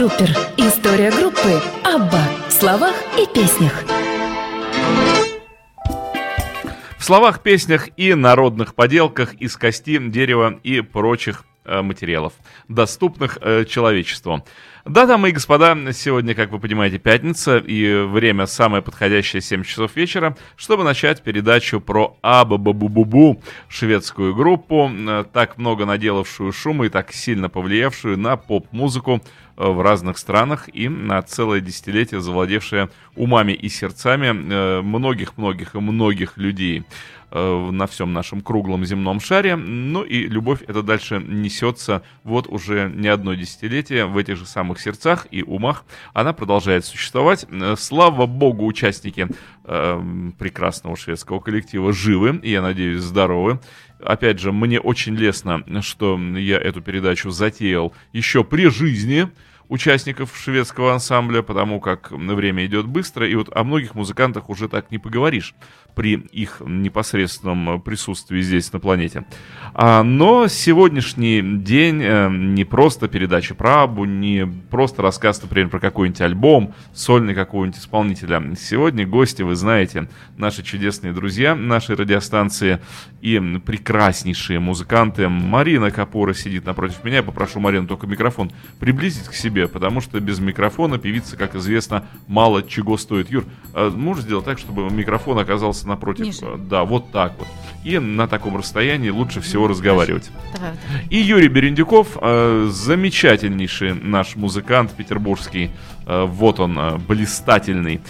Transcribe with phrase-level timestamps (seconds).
[0.00, 0.30] Трупер.
[0.56, 3.84] История группы «Абба» в словах и песнях.
[6.96, 11.44] В словах, песнях и народных поделках из кости, дерева и прочих
[11.82, 12.32] материалов,
[12.68, 14.44] доступных э, человечеству.
[14.86, 19.94] Да, дамы и господа, сегодня, как вы понимаете, пятница, и время самое подходящее 7 часов
[19.94, 27.12] вечера, чтобы начать передачу про Абабабубубу, шведскую группу, э, так много наделавшую шума и так
[27.12, 29.20] сильно повлиявшую на поп-музыку
[29.56, 35.78] э, в разных странах и на целое десятилетие завладевшая умами и сердцами э, многих-многих и
[35.78, 36.84] многих людей
[37.30, 39.56] на всем нашем круглом земном шаре.
[39.56, 44.80] Ну и любовь это дальше несется вот уже не одно десятилетие в этих же самых
[44.80, 45.84] сердцах и умах.
[46.12, 47.46] Она продолжает существовать.
[47.76, 49.28] Слава богу, участники
[49.64, 53.60] э, прекрасного шведского коллектива живы и, я надеюсь, здоровы.
[54.02, 59.28] Опять же, мне очень лестно, что я эту передачу затеял еще при жизни
[59.68, 64.90] участников шведского ансамбля, потому как время идет быстро, и вот о многих музыкантах уже так
[64.90, 65.54] не поговоришь
[65.94, 69.24] при их непосредственном присутствии здесь на планете.
[69.74, 75.80] А, но сегодняшний день э, не просто передача про Абу, не просто рассказ, например, про
[75.80, 78.54] какой-нибудь альбом, сольный какого-нибудь исполнителя.
[78.58, 82.80] Сегодня гости, вы знаете, наши чудесные друзья нашей радиостанции
[83.20, 85.28] и прекраснейшие музыканты.
[85.28, 87.16] Марина Капура сидит напротив меня.
[87.16, 92.06] Я попрошу Марину только микрофон приблизить к себе, потому что без микрофона певица, как известно,
[92.26, 93.30] мало чего стоит.
[93.30, 96.26] Юр, э, можешь сделать так, чтобы микрофон оказался оказался напротив.
[96.26, 96.40] Ниже.
[96.42, 97.48] Э, да, вот так вот.
[97.84, 100.30] И на таком расстоянии лучше всего разговаривать.
[100.54, 100.72] Давай.
[101.08, 105.70] И Юрий Берендюков, э, замечательнейший наш музыкант петербургский.
[106.06, 108.00] Э, вот он, блистательный.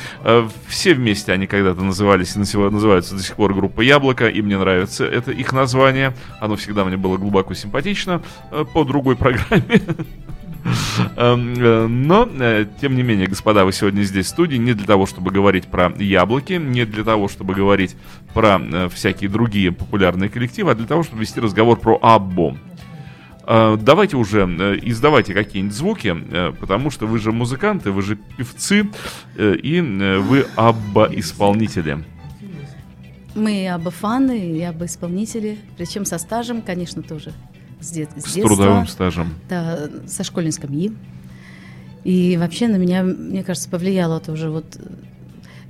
[0.66, 4.28] Все вместе они когда-то назывались называются до сих пор группа Яблоко.
[4.28, 6.12] И мне нравится это их название.
[6.40, 8.22] Оно всегда мне было глубоко симпатично.
[8.74, 9.80] По другой программе.
[11.16, 14.86] Эм, э, но, э, тем не менее, господа, вы сегодня здесь в студии не для
[14.86, 17.96] того, чтобы говорить про яблоки, не для того, чтобы говорить
[18.34, 22.56] про э, всякие другие популярные коллективы, а для того, чтобы вести разговор про Аббо.
[23.46, 24.42] Давайте уже
[24.82, 26.14] издавайте какие-нибудь звуки,
[26.60, 28.88] потому что вы же музыканты, вы же певцы,
[29.36, 29.80] и
[30.20, 32.04] вы Абба-исполнители.
[33.34, 37.32] Мы Абба-фаны и Абба-исполнители, причем со стажем, конечно, тоже
[37.80, 38.56] с, дет- с, с детства.
[38.56, 39.34] трудовым стажем.
[39.48, 40.92] Да, со школьной скамьи.
[42.04, 44.78] И вообще на меня, мне кажется, повлияло тоже вот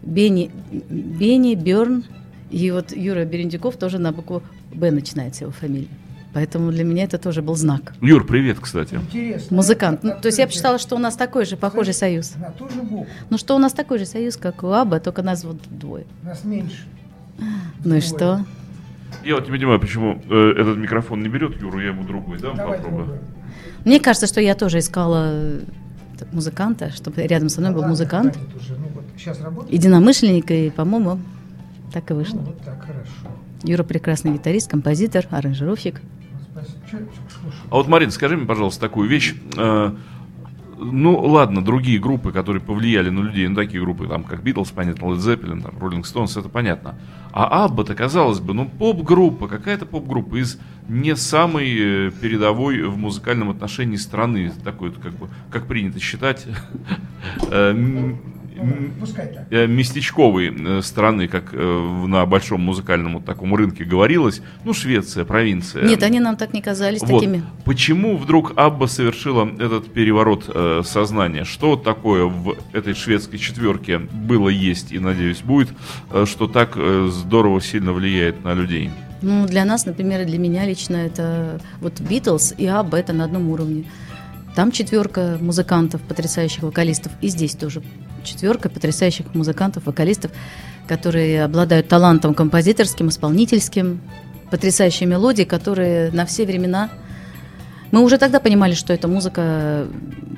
[0.02, 2.04] Бенни, Бенни Берн
[2.50, 5.88] и вот Юра Берендюков тоже на букву Б начинается его фамилия.
[6.32, 7.94] Поэтому для меня это тоже был знак.
[8.00, 8.94] Юр, привет, кстати.
[8.94, 9.56] Интересно.
[9.56, 10.04] Музыкант.
[10.04, 12.34] Ну, то есть я посчитала, что у нас такой же похожий союз.
[12.36, 13.06] На ту же букву.
[13.30, 16.06] Ну что у нас такой же союз, как у Аба, только нас вот двое.
[16.22, 16.86] Нас меньше.
[17.84, 18.44] Ну и что?
[19.24, 22.56] Я вот не понимаю, почему э, этот микрофон не берет Юру, я ему другой дам,
[22.56, 23.06] Давай попробую.
[23.06, 23.24] Другой.
[23.84, 25.60] Мне кажется, что я тоже искала э,
[26.32, 28.38] музыканта, чтобы рядом со мной был музыкант.
[28.38, 31.20] Ну, Единомышленник, и, по-моему,
[31.92, 32.38] так и вышло.
[32.38, 33.36] Ну, вот так, хорошо.
[33.62, 36.00] Юра прекрасный гитарист, композитор, аранжировщик.
[37.70, 39.34] А вот, Марин, скажи мне, пожалуйста, такую вещь.
[40.82, 45.06] Ну, ладно, другие группы, которые повлияли на людей, ну, такие группы, там, как Битлз, понятно,
[45.06, 46.98] Led Zeppelin, там, Rolling Stones, это понятно.
[47.32, 50.58] А Абба-то, казалось бы, ну, поп-группа, какая-то поп-группа из
[50.88, 56.46] не самой э, передовой в музыкальном отношении страны, такой, как бы, как принято считать,
[57.50, 57.74] Э,
[59.50, 64.42] местечковой э, страны, как э, на большом музыкальном вот таком рынке говорилось.
[64.64, 65.84] Ну, Швеция, провинция.
[65.84, 67.20] Нет, они нам так не казались вот.
[67.20, 67.42] такими.
[67.64, 71.44] Почему вдруг Абба совершила этот переворот э, сознания?
[71.44, 75.70] Что такое в этой шведской четверке было, есть и, надеюсь, будет,
[76.12, 78.90] э, что так э, здорово сильно влияет на людей?
[79.22, 83.50] Ну, для нас, например, для меня лично это вот Битлз и Абба это на одном
[83.50, 83.84] уровне.
[84.54, 87.82] Там четверка музыкантов, потрясающих вокалистов, и здесь тоже
[88.24, 90.30] четверка потрясающих музыкантов, вокалистов,
[90.88, 94.00] которые обладают талантом композиторским, исполнительским,
[94.50, 96.90] потрясающие мелодии, которые на все времена...
[97.92, 99.86] Мы уже тогда понимали, что эта музыка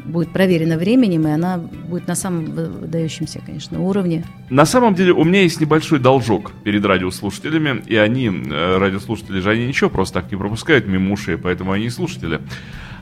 [0.06, 4.24] будет проверена временем, и она будет на самом выдающемся, конечно, уровне.
[4.50, 9.50] На самом деле у меня есть небольшой должок перед радиослушателями, и они, э, радиослушатели же,
[9.50, 12.40] они ничего просто так не пропускают мимо ушей, поэтому они и слушатели.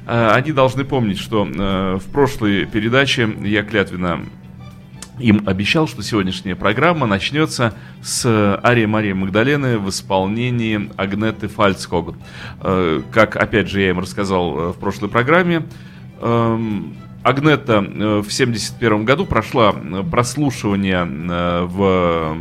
[0.06, 4.24] Э, они должны помнить, что э, в прошлой передаче я клятвенно
[5.20, 8.26] им обещал, что сегодняшняя программа начнется с
[8.64, 12.14] Арии Марии Магдалены в исполнении Агнеты Фальцхог.
[12.60, 15.66] Э, как, опять же, я им рассказал в прошлой программе,
[16.20, 19.72] эм, Агнета в 1971 году прошла
[20.10, 22.34] прослушивание в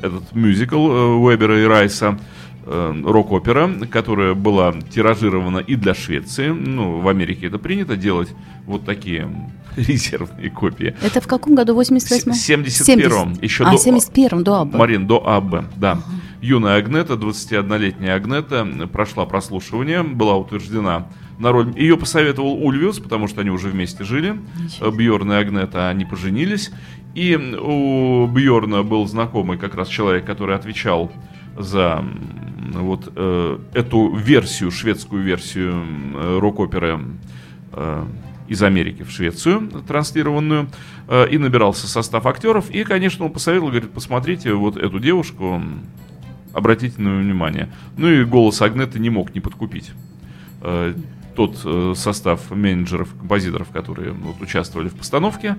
[0.00, 2.18] этот мюзикл Уэбера и Райса
[2.64, 6.50] э, рок-опера, которая была тиражирована и для Швеции.
[6.50, 8.32] Ну, в Америке это принято делать
[8.64, 9.28] вот такие
[9.76, 10.94] резервные копии.
[11.02, 11.80] Это в каком году?
[11.80, 12.32] 88-м?
[12.32, 13.38] В 71-м.
[13.40, 13.76] Еще а, до...
[13.76, 14.78] 71-м, до Абба.
[14.78, 15.98] Марин, до Аббы, да.
[16.40, 21.06] Юная Агнета, 21-летняя Агнета, прошла прослушивание, была утверждена
[21.38, 21.72] на роль...
[21.76, 24.40] Ее посоветовал Ульвиус, потому что они уже вместе жили.
[24.80, 26.72] Бьорн и Агнета, они поженились.
[27.14, 31.12] И у Бьорна был знакомый как раз человек, который отвечал
[31.58, 32.04] за
[32.74, 35.84] вот э, эту версию, шведскую версию
[36.14, 37.00] э, рок-оперы
[37.72, 38.04] э,
[38.52, 40.68] из Америки в Швецию, транслированную,
[41.08, 42.70] э, и набирался состав актеров.
[42.70, 45.62] И, конечно, он посоветовал, говорит, посмотрите вот эту девушку,
[46.52, 47.68] обратите на внимание.
[47.96, 49.92] Ну и голос Агнеты не мог не подкупить.
[50.60, 50.94] Э,
[51.34, 55.56] тот э, состав менеджеров, композиторов, которые вот, участвовали в постановке,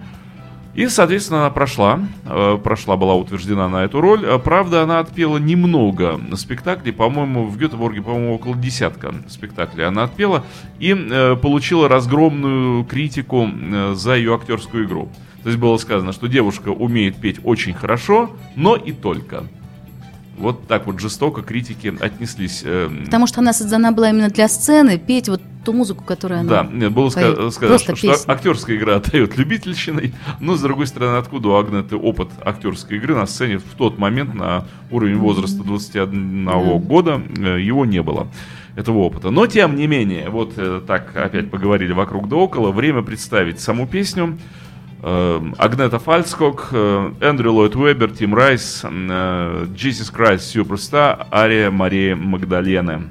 [0.73, 4.25] и, соответственно, она прошла, э, прошла, была утверждена на эту роль.
[4.25, 10.43] Э, правда, она отпела немного спектаклей, по-моему, в Гетеборге, по-моему, около десятка спектаклей она отпела
[10.79, 13.49] и э, получила разгромную критику
[13.93, 15.09] за ее актерскую игру.
[15.43, 19.43] То есть было сказано, что девушка умеет петь очень хорошо, но и только.
[20.37, 22.63] Вот так вот жестоко критики отнеслись.
[22.65, 26.49] Э, Потому что она создана была именно для сцены, петь вот ту музыку, которую она
[26.63, 27.37] Да, нет, было поет.
[27.37, 31.55] ска- сказано, что, Просто что актерская игра отдает любительщиной, но, с другой стороны, откуда у
[31.55, 36.51] Агнеты опыт актерской игры на сцене в тот момент на уровень возраста 21 Да.
[36.79, 38.27] года э, его не было
[38.75, 39.29] этого опыта.
[39.29, 43.87] Но, тем не менее, вот э, так опять поговорили вокруг да около, время представить саму
[43.87, 44.37] песню.
[45.05, 52.15] Э, Агнета Фальскок, э, Эндрю Ллойд Уэббер, Тим Райс, э, Jesus Christ Superstar, Ария Мария
[52.15, 53.09] Магдалены.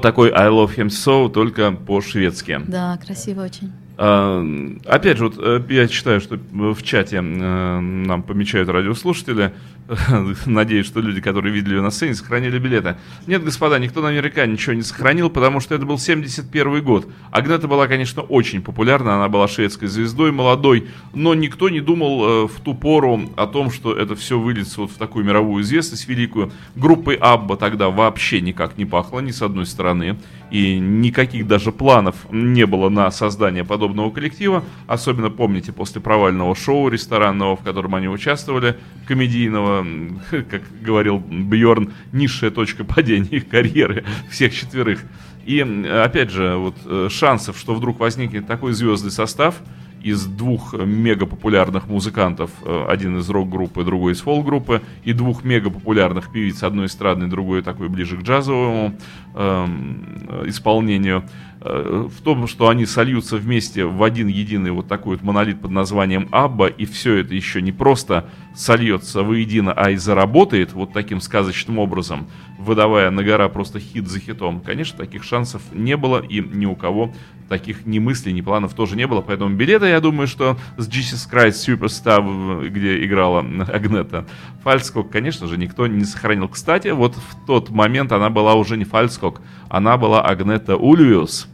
[0.00, 2.62] Вот такой I Love Him So, только по-шведски.
[2.66, 3.70] Да, красиво очень.
[3.98, 4.42] А,
[4.86, 9.52] Опять же, вот э, я читаю, что в чате э, нам помечают радиослушатели.
[10.46, 12.96] Надеюсь, что люди, которые видели ее на сцене, сохранили билеты.
[13.26, 17.08] Нет, господа, никто наверняка ничего не сохранил, потому что это был 71 год.
[17.32, 22.48] Агнета была, конечно, очень популярна, она была шведской звездой, молодой, но никто не думал э,
[22.48, 26.52] в ту пору о том, что это все выльется вот в такую мировую известность великую.
[26.76, 30.18] Группой Абба тогда вообще никак не пахло, ни с одной стороны,
[30.50, 34.64] и никаких даже планов не было на создание подобного коллектива.
[34.86, 39.79] Особенно помните после провального шоу ресторанного, в котором они участвовали, комедийного,
[40.30, 45.00] как говорил Бьорн, низшая точка падения их карьеры всех четверых.
[45.44, 49.56] И м, опять же, вот э, шансов, что вдруг возникнет такой звездный состав
[50.02, 56.32] из двух э, мегапопулярных музыкантов, э, один из рок-группы, другой из фолк-группы, и двух мегапопулярных
[56.32, 58.94] певиц, одной эстрадной, другой такой ближе к джазовому
[59.34, 61.24] эм, э, исполнению,
[61.60, 65.70] э, в том, что они сольются вместе в один единый вот такой вот монолит под
[65.70, 71.20] названием Абба, и все это еще не просто сольется воедино, а и заработает вот таким
[71.20, 72.26] сказочным образом,
[72.60, 74.60] выдавая на гора просто хит за хитом.
[74.60, 77.12] Конечно, таких шансов не было, и ни у кого
[77.48, 81.28] таких ни мыслей, ни планов тоже не было, поэтому билеты, я думаю, что с Jesus
[81.28, 83.40] Christ Superstar, в- где играла
[83.72, 84.26] Агнета
[84.62, 86.48] Фальскок, конечно же, никто не сохранил.
[86.48, 91.48] Кстати, вот в тот момент она была уже не Фальскок, она была Агнета Ульвиус.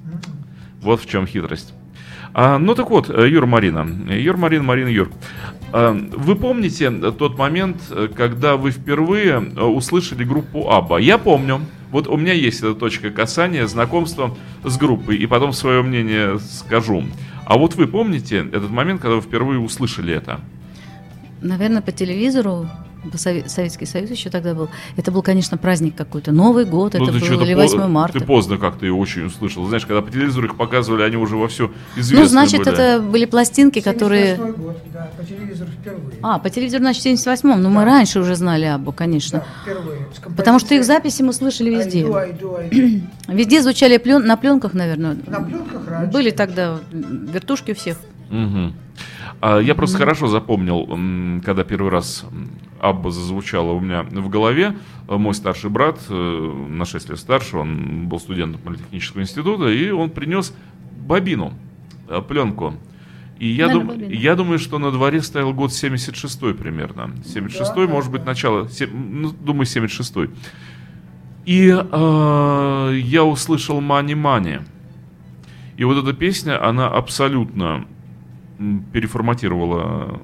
[0.83, 1.73] Вот в чем хитрость.
[2.35, 3.87] А, ну так вот, э, Юр Марина.
[4.13, 5.11] Юр Марин, Марина Юр.
[5.73, 10.99] А, Вы помните э, тот момент, э, когда вы впервые э, услышали группу Абба?
[10.99, 11.61] Я помню.
[11.91, 17.05] Вот у меня есть эта точка касания, знакомства с группой, и потом свое мнение скажу.
[17.45, 20.41] А вот вы помните этот момент, когда вы впервые услышали это?
[21.41, 22.69] Наверное, по телевизору,
[23.15, 24.69] Советский Союз еще тогда был.
[24.97, 26.33] Это был, конечно, праздник какой-то.
[26.33, 28.19] Новый год, Ну, это был или по- 8 марта.
[28.19, 29.67] Ты поздно как-то ее очень услышал.
[29.67, 32.73] Знаешь, когда по телевизору их показывали, они уже вовсю известны Ну, значит, были.
[32.73, 34.37] это были пластинки, которые...
[34.37, 36.19] 78 год, да, по телевизору впервые.
[36.23, 37.63] А, по телевизору, значит, в 78-м.
[37.63, 39.39] Ну, мы раньше уже знали Аббу, конечно.
[39.41, 40.07] Да, впервые.
[40.37, 42.03] Потому что их записи мы слышали I везде.
[42.03, 43.01] do, I do, I do.
[43.29, 45.17] Везде звучали плен- на пленках, наверное.
[45.27, 46.11] На пленках раньше.
[46.13, 47.99] Были тогда вертушки у всех.
[48.31, 48.75] Мгм.
[49.41, 50.87] А, Я просто хорошо запомнил,
[51.45, 52.25] когда первый раз
[52.88, 54.76] Абба зазвучала у меня в голове.
[55.09, 59.90] Э, Мой старший брат, э, на 6 лет старше, он был студентом политехнического института, и
[59.90, 60.55] он принес
[60.99, 61.52] бобину,
[62.09, 62.75] э, пленку.
[63.38, 64.11] И я, Да, дум- бобину.
[64.11, 67.11] я думаю, что на дворе стоял год 76 примерно.
[67.25, 68.28] 76 Да, да, может быть, да.
[68.31, 70.31] начало, се- ну, думаю, 76
[71.45, 74.59] И э, я услышал «Мани-мани».
[75.76, 77.85] И вот эта песня, она абсолютно
[78.93, 80.21] переформатировала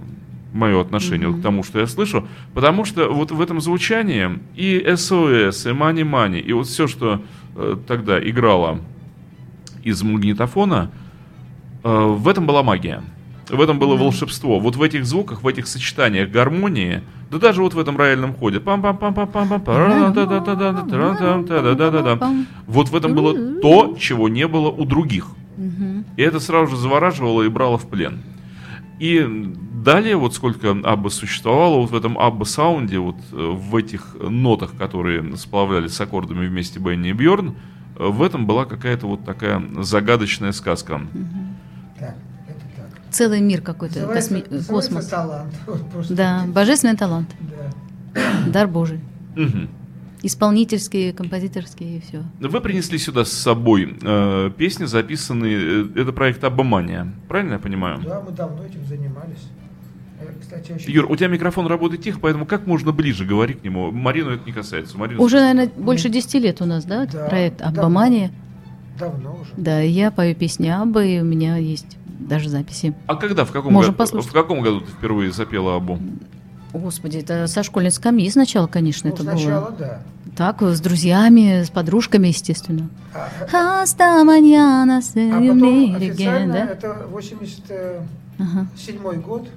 [0.53, 4.95] мое отношение вот к тому, что я слышу, потому что вот в этом звучании и
[4.97, 7.23] СОС, и Мани Мани, и вот все, что
[7.57, 8.81] э, тогда играло
[9.83, 10.91] из магнитофона,
[11.83, 13.03] э, в этом была магия.
[13.49, 14.61] В этом было волшебство.
[14.61, 18.61] Вот в этих звуках, в этих сочетаниях гармонии, да даже вот в этом рояльном ходе.
[18.61, 19.75] пам пам пам пам пам пам пам
[22.67, 25.27] Вот в этом было то, чего не было у других.
[26.17, 28.21] И это сразу же завораживало и брало в плен.
[29.03, 29.27] И
[29.83, 34.77] далее, вот сколько Абба существовало, вот в этом Абба саунде, вот э, в этих нотах,
[34.77, 37.57] которые сплавлялись с аккордами вместе Бенни и Бьорн,
[37.99, 41.01] в этом была какая-то вот такая загадочная сказка.
[41.99, 42.15] Так,
[42.47, 43.01] это так.
[43.11, 45.07] Целый мир какой-то, косми- космос.
[45.09, 45.53] талант.
[45.67, 47.29] Вот Да, божественный талант,
[48.15, 48.23] Да.
[48.47, 49.01] дар Божий.
[49.35, 49.69] Мгм.
[50.23, 52.23] Исполнительские, композиторские и все.
[52.41, 55.85] Вы принесли сюда с собой э, песни, записанные.
[55.97, 57.13] э, Это проект Аббамания.
[57.29, 58.01] Правильно я понимаю?
[58.05, 59.43] Да, мы давно этим занимались.
[60.21, 60.91] Э, Кстати, очень...
[60.93, 63.91] Юр, у тебя микрофон работает тихо, поэтому как можно ближе говори к нему.
[63.91, 64.97] Марину это не касается.
[64.97, 67.61] Марину Уже, наверное, больше 10 лет у нас, да, Да, проект.
[67.61, 68.31] Аббамания.
[68.99, 69.51] Давно уже.
[69.57, 72.95] Да, и я пою песни Аббы, и у меня есть даже записи.
[73.09, 74.31] А когда, в каком, Можем году, послушать.
[74.31, 75.99] в каком году ты впервые запела Абу?
[76.73, 79.77] Господи, это со школьной скамьи сначала, конечно, Ну, это сначала, было.
[79.79, 80.03] да.
[80.37, 82.89] Так, с друзьями, с подружками, естественно.
[83.15, 86.65] А, Hasta mañana, а se потом официально да?
[86.65, 88.07] это 87
[88.39, 89.17] Ага.
[89.21, 89.49] год,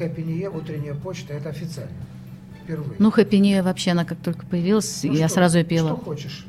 [0.00, 1.92] Happy New Year, утренняя почта, это официально.
[2.64, 2.96] Впервые.
[2.98, 5.70] Ну, Happy New Year вообще, она как только появилась, Ну, я что- сразу ее Что
[5.70, 5.90] пела.
[5.96, 6.44] хочешь.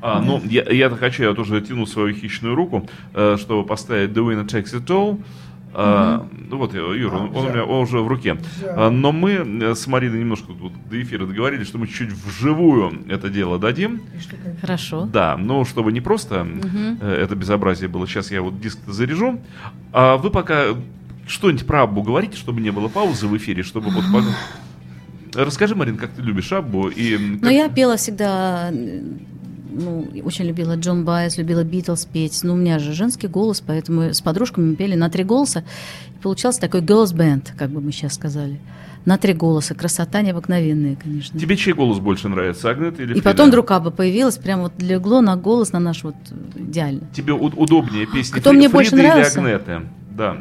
[0.00, 4.24] А, ну, я, я хочу, я тоже тяну свою хищную руку, э, чтобы поставить The
[4.26, 5.20] Winner Takes It All.
[5.74, 8.34] А, ну вот, Юра, А, он, он у меня он уже в руке.
[8.34, 8.74] Взял.
[8.86, 13.04] А, но мы э, с Мариной немножко тут до эфира договорились, что мы чуть вживую
[13.08, 14.00] это дело дадим.
[14.60, 15.06] Хорошо.
[15.06, 16.46] Да, но чтобы не просто
[17.00, 19.40] э, это безобразие было, сейчас я вот диск заряжу.
[19.92, 20.64] А вы пока
[21.26, 24.04] что-нибудь про Аббу говорите, чтобы не было паузы в эфире, чтобы вот
[25.34, 28.72] Расскажи, Марин, как ты любишь Аббу и Но как- Ну, я пела всегда
[29.70, 32.40] ну, очень любила Джон Байес, любила Битлз петь.
[32.42, 35.64] Ну, у меня же женский голос, поэтому с подружками пели на три голоса.
[36.16, 38.58] И получался такой girls band, как бы мы сейчас сказали.
[39.04, 39.74] На три голоса.
[39.74, 41.38] Красота необыкновенная, конечно.
[41.38, 43.22] Тебе чей голос больше нравится, Агнет или И Фрида?
[43.22, 46.16] потом вдруг Аба появилась, прям вот легло на голос на наш вот
[46.56, 47.02] идеально.
[47.14, 49.40] Тебе удобнее песни Кто Фри- мне Фриды больше или нравился?
[49.40, 49.80] Агнеты?
[50.10, 50.36] Да.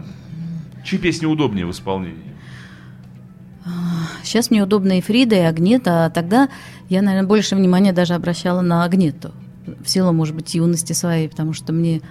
[0.84, 2.34] Чьи песни удобнее в исполнении?
[4.24, 6.50] Сейчас мне удобно и Фрида, и Агнета, а тогда
[6.90, 9.32] я, наверное, больше внимания даже обращала на Агнету.
[9.66, 12.02] В силу, может быть, юности своей, потому что мне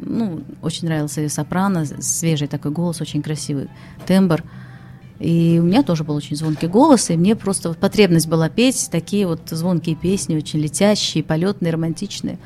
[0.00, 3.68] ну, очень нравился ее сопрано, свежий такой голос, очень красивый
[4.06, 4.42] тембр.
[5.20, 9.26] И у меня тоже был очень звонкий голос, и мне просто потребность была петь такие
[9.26, 12.38] вот звонкие песни, очень летящие, полетные, романтичные.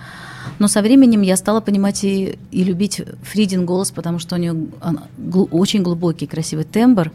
[0.58, 4.66] Но со временем я стала понимать и, и любить Фридин голос, потому что у нее
[4.80, 7.10] она глу- очень глубокий, красивый тембр.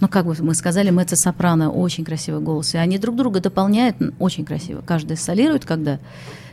[0.00, 2.74] Ну, как бы мы сказали, меццо-сопрано, очень красивый голос.
[2.74, 4.82] И они друг друга дополняют очень красиво.
[4.86, 5.98] Каждый солирует, когда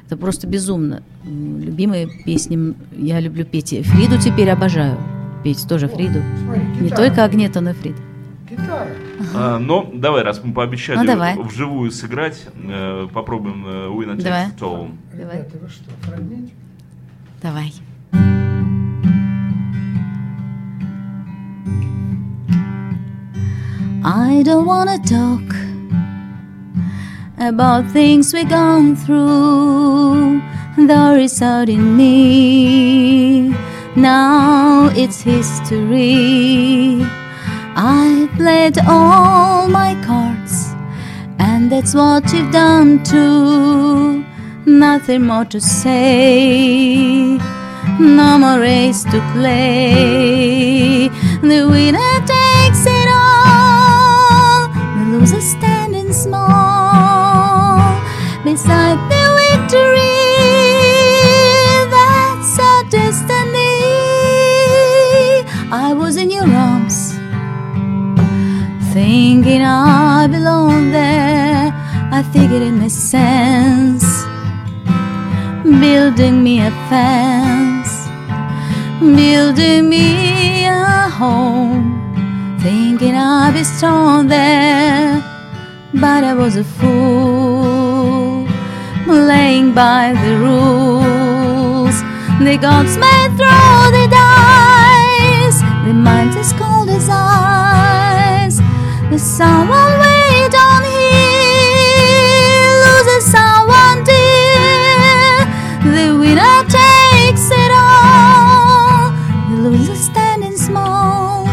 [0.08, 1.04] это просто безумно.
[1.24, 3.74] Любимые песни я люблю петь.
[3.74, 4.98] И Фриду теперь обожаю
[5.44, 6.22] петь, тоже Фриду.
[6.44, 7.96] Смотри, Не только Агнета, но и.
[8.50, 8.90] Гитара.
[9.34, 11.38] А, но давай, раз мы пообещали Ну, давай.
[11.38, 14.48] вживую сыграть, э, попробуем э, Winner Давай.
[15.14, 15.46] Давай.
[17.42, 17.74] Давай.
[24.08, 25.42] I don't wanna talk
[27.40, 30.44] about things we've gone through.
[30.78, 33.50] The result in me.
[33.96, 37.02] Now it's history.
[37.76, 40.76] I played all my cards,
[41.40, 44.24] and that's what you've done too.
[44.68, 47.40] Nothing more to say.
[48.00, 51.10] No more race to play.
[51.42, 52.95] The winner takes it
[58.66, 60.18] beside the victory.
[61.94, 63.70] That's our destiny.
[65.72, 66.98] I was in your arms,
[68.94, 71.72] thinking I belong there.
[72.12, 74.06] I figured it made sense
[75.64, 77.94] building me a fence,
[79.00, 81.86] building me a home,
[82.62, 85.22] thinking I'd be strong there,
[85.94, 87.65] but I was a fool,
[89.06, 91.96] playing by the rules.
[92.40, 98.58] The gods may throw the dice, the mind is cold as ice.
[99.12, 105.46] The someone wait on here, loses someone dear.
[105.96, 109.12] The winner takes it all,
[109.50, 111.48] the loser standing small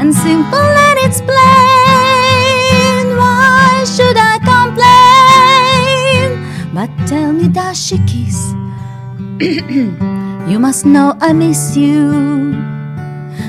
[0.00, 0.71] and simple
[7.06, 8.54] tell me, does she kiss?
[10.50, 12.52] you must know I miss you.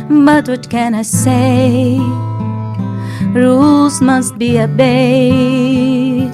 [0.10, 1.98] But what can I say?
[3.34, 6.32] Rules must be obeyed.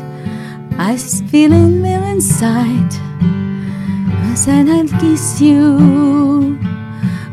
[0.78, 2.94] I was feeling well inside.
[3.22, 6.58] I said I'll kiss you.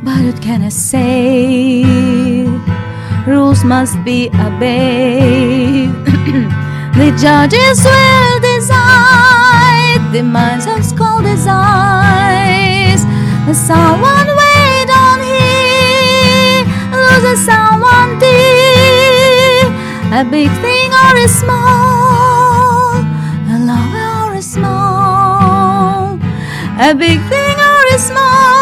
[0.03, 1.85] But what can I say?
[3.27, 5.90] Rules must be obeyed.
[6.99, 8.45] the judges will.
[10.16, 13.02] The minds as cold as ice.
[13.52, 16.64] Someone wait on here.
[16.90, 19.68] Loses someone dear.
[20.18, 22.96] A big thing or a small.
[23.52, 26.18] A love or a small.
[26.81, 28.56] A big thing or a small.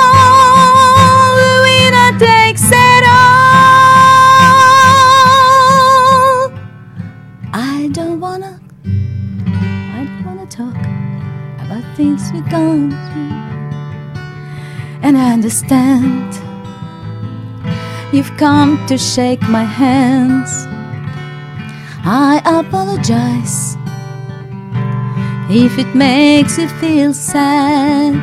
[11.96, 13.34] Things we've gone through.
[15.02, 16.34] And I understand
[18.12, 20.66] you've come to shake my hands.
[22.06, 23.76] I apologize
[25.50, 28.14] if it makes you feel sad.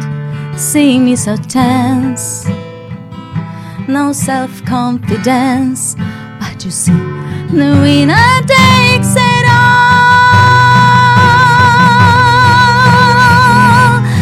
[0.57, 2.47] Seeing me so tense,
[3.87, 5.95] no self confidence.
[6.39, 8.80] But you see, the winner takes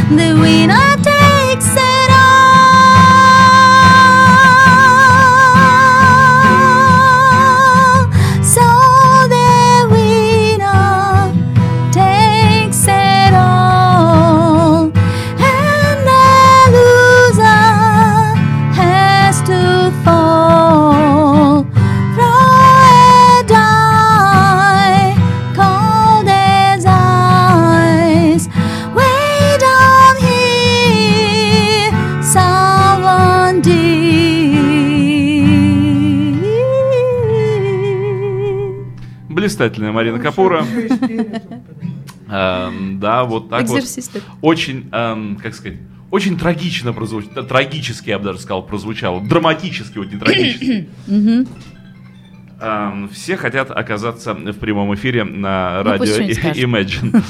[0.10, 0.89] The winner
[39.60, 40.66] блистательная Марина Капура.
[42.32, 43.84] Эм, да, вот так вот.
[44.44, 45.80] Очень, эм, как сказать,
[46.12, 50.90] очень трагично прозвучало, трагически, я бы даже сказал, прозвучало, драматически, вот не трагически.
[52.62, 57.24] Эм, все хотят оказаться в прямом эфире на ну, радио Imagine.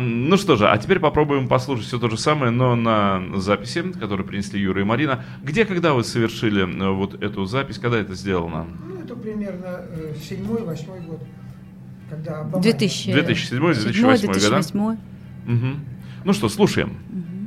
[0.00, 4.26] Ну что же, а теперь попробуем послушать все то же самое, но на записи, которую
[4.26, 5.24] принесли Юра и Марина.
[5.42, 8.66] Где, когда вы совершили э, вот эту запись, когда это сделано?
[8.84, 9.86] Ну, это примерно
[10.28, 11.22] 7-8 год.
[12.08, 14.98] Когда 2007-2008 года.
[15.46, 15.66] Угу.
[16.24, 16.98] Ну что, слушаем.
[17.10, 17.37] Угу.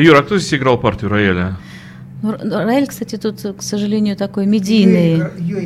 [0.00, 1.56] Юра, а кто здесь играл партию рояля?
[2.22, 5.14] Ну, рояль, кстати, тут, к сожалению, такой Ее, медийный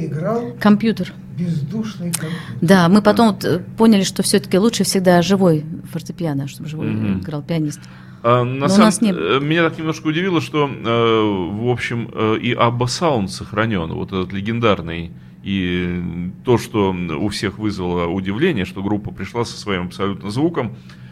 [0.07, 1.13] играл компьютер.
[1.37, 2.39] бездушный компьютер.
[2.61, 7.21] Да, мы потом вот, э, поняли, что все-таки лучше всегда живой фортепиано, чтобы живой Мгм.
[7.23, 7.81] играл пианист.
[8.23, 11.69] А, на Но у самом- нас не- э, Меня так немножко удивило, что, э, в
[11.69, 15.11] общем, э, и Абба Саунд сохранен, вот этот легендарный.
[15.43, 21.04] И то, что у всех вызвало удивление, что группа пришла со своим абсолютно звуком, э,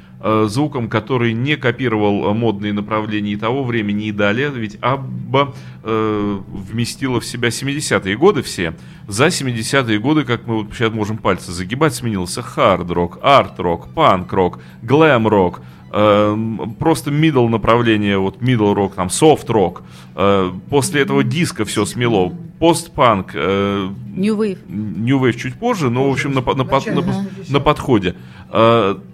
[0.48, 4.50] звуком, который не копировал э, модные направления и того времени, и далее.
[4.54, 8.74] Ведь Абба э, вместила в себя 70-е годы все.
[9.08, 15.60] За 70-е годы, как мы вот сейчас можем пальцы загибать, сменился хард-рок, арт-рок, панк-рок, глэм-рок,
[15.94, 19.82] Эм, просто middle направление, вот middle рок, там soft рок.
[20.14, 22.32] Э, после этого диска все смело.
[22.58, 24.58] Постпанк, э, New Wave.
[24.68, 27.52] New Wave чуть позже, но, в общем, на, на, на- 80-х.
[27.52, 28.14] на подходе.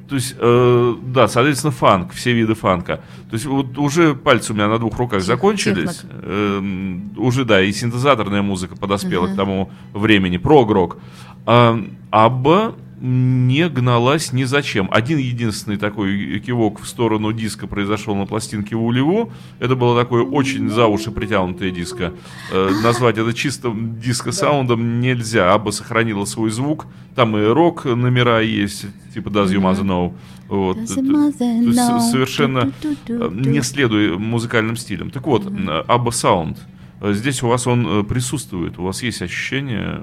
[0.08, 2.96] Э, то есть, э, да, соответственно, фанк, все виды фанка.
[3.30, 5.98] То есть, вот уже пальцы у меня на двух руках Тех- закончились.
[5.98, 6.12] технок.
[6.24, 10.96] Эм, уже, да, и синтезаторная музыка подоспела к тому времени, прогрок.
[11.46, 11.78] А,
[12.10, 14.88] Абба не гналась ни зачем.
[14.90, 19.32] Один единственный такой кивок в сторону диска произошел на пластинке Вулеву.
[19.60, 22.12] Это было такое очень за уши притянутое диско.
[22.52, 25.52] Э, назвать это чистым диско-саундом нельзя.
[25.54, 26.86] Абба сохранила свой звук.
[27.14, 30.14] Там и рок номера есть, типа Does You Mother Know.
[30.48, 30.78] Вот.
[30.88, 35.10] Совершенно э, не следуя музыкальным стилям.
[35.10, 36.58] Так вот, э, Абба Саунд.
[37.00, 38.78] Э, Здесь у вас он присутствует.
[38.78, 40.02] У вас есть ощущение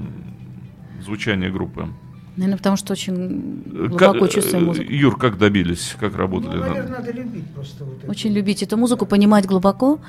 [1.03, 1.89] звучания группы.
[2.37, 4.91] Наверное, потому что очень Э, глубоко как- чувствую э, музыку.
[4.91, 6.55] Юр, как добились, как работали?
[6.57, 8.11] Ну, наверное, надо любить просто вот это.
[8.11, 9.99] Очень любить эту музыку, понимать глубоко.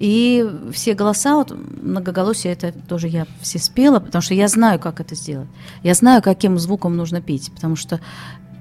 [0.00, 5.00] И все голоса, вот многоголосие, это тоже я все спела, потому что я знаю, как
[5.00, 5.48] это сделать.
[5.84, 8.00] Я знаю, каким звуком нужно петь, потому что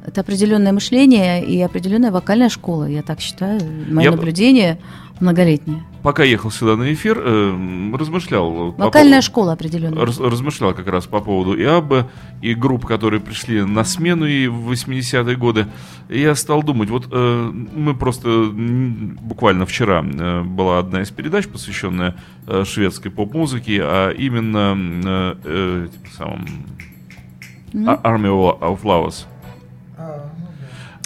[0.08, 3.60] это определенное мышление и определенная вокальная школа, я так считаю.
[3.90, 4.80] Мое Я- наблюдение
[5.22, 5.82] многолетнее.
[6.04, 8.74] Пока ехал сюда на эфир, э, размышлял.
[8.74, 10.06] по Вокальная поводу- школа определенная.
[10.06, 12.08] раз- размышлял как раз по поводу и Аббы,
[12.42, 15.68] и групп, которые пришли на смену и в 80-е годы.
[16.10, 21.48] И я стал думать, вот э, мы просто буквально вчера э, была одна из передач,
[21.48, 22.16] посвященная
[22.46, 26.46] э, шведской поп-музыке, а именно э, э, типа самым.
[27.88, 29.26] А- Army of Flowers.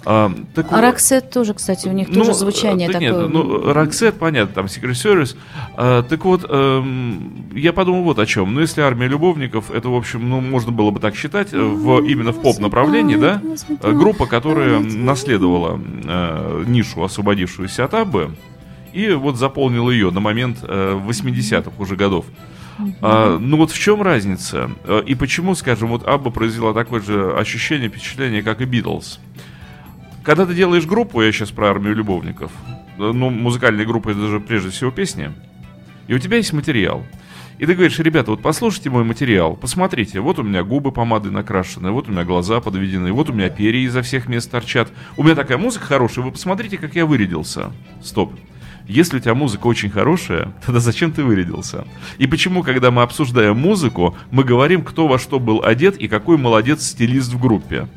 [0.06, 3.24] А, ну так А Роксет тоже, кстати, у них Ну, тоже звучание да такое.
[3.24, 5.36] Нет, ну, Роксет, понятно, там Secret Service.
[5.76, 8.54] А, так вот, эм, я подумал вот о чем.
[8.54, 12.02] Ну, если армия любовников, это, в общем, ну, можно было бы так считать, э, в,
[12.06, 13.42] именно в поп-направлении, да?
[13.82, 18.32] Э, Группа, которая наследовала э, нишу, освободившуюся от Аббы,
[18.94, 22.26] и вот заполнила ее на момент э, 80-х уже годов.
[23.02, 24.72] А, ну вот в чем разница?
[24.86, 29.20] Э, И почему, скажем, вот Абба произвела такое же ощущение, впечатление, как и Битлз?
[30.30, 32.52] Когда ты делаешь группу, я сейчас про армию любовников,
[33.00, 35.32] э, ну, музыкальная группа это же прежде всего песни,
[36.08, 37.04] и у тебя есть материал.
[37.58, 41.90] И ты говоришь, ребята, вот послушайте мой материал, посмотрите, вот у меня губы помадой накрашены,
[41.90, 44.90] вот у меня глаза подведены, вот у меня перья изо всех мест торчат.
[45.18, 47.72] У меня такая музыка хорошая, вы посмотрите, как я вырядился.
[48.00, 48.32] Стоп.
[48.88, 51.88] Если у тебя музыка очень хорошая, тогда зачем ты вырядился?
[52.20, 56.38] И почему, когда мы обсуждаем музыку, мы говорим, кто во что был одет и какой
[56.38, 57.88] молодец стилист в группе?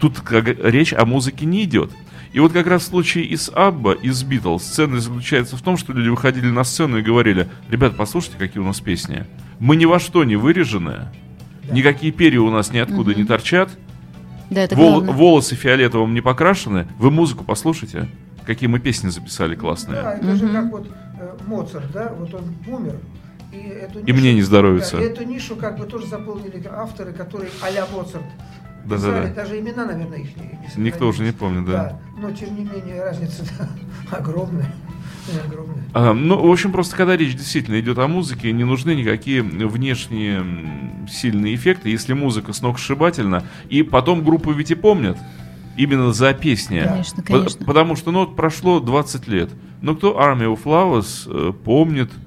[0.00, 1.90] Тут как, речь о музыке не идет.
[2.32, 5.62] И вот как раз в случае и с Абба, и с Битлз ценность заключается в
[5.62, 9.24] том, что люди выходили на сцену и говорили, ребят, послушайте, какие у нас песни.
[9.58, 11.06] Мы ни во что не вырежены,
[11.70, 13.70] никакие перья у нас ниоткуда не торчат,
[14.50, 15.14] Да, это вол- главное.
[15.14, 18.06] волосы фиолетовым не покрашены, вы музыку послушайте,
[18.44, 20.02] какие мы песни записали классные.
[20.02, 20.86] Да, это же как вот
[21.18, 22.96] э, Моцарт, да, вот он умер.
[23.52, 24.98] И, эту И мне не здоровится.
[24.98, 28.24] Да, и эту нишу как бы тоже заполнили авторы, которые а-ля Моцарт.
[28.88, 29.20] Да-да-да.
[29.22, 32.00] писали, Даже имена, наверное, их не, не Никто уже не помнит, да.
[32.18, 33.68] Но, тем не менее, разница да,
[34.18, 34.72] огромная.
[35.46, 35.84] огромная.
[35.92, 40.44] А, ну, в общем, просто когда речь действительно идет о музыке, не нужны никакие внешние
[41.08, 43.44] сильные эффекты, если музыка сногсшибательна.
[43.68, 45.16] И потом группу ведь и помнят.
[45.76, 46.80] Именно за песни.
[46.80, 47.66] Конечно, По- конечно.
[47.66, 49.50] Потому что, ну, вот прошло 20 лет.
[49.82, 52.25] Но кто Army of Flowers э, помнит Да.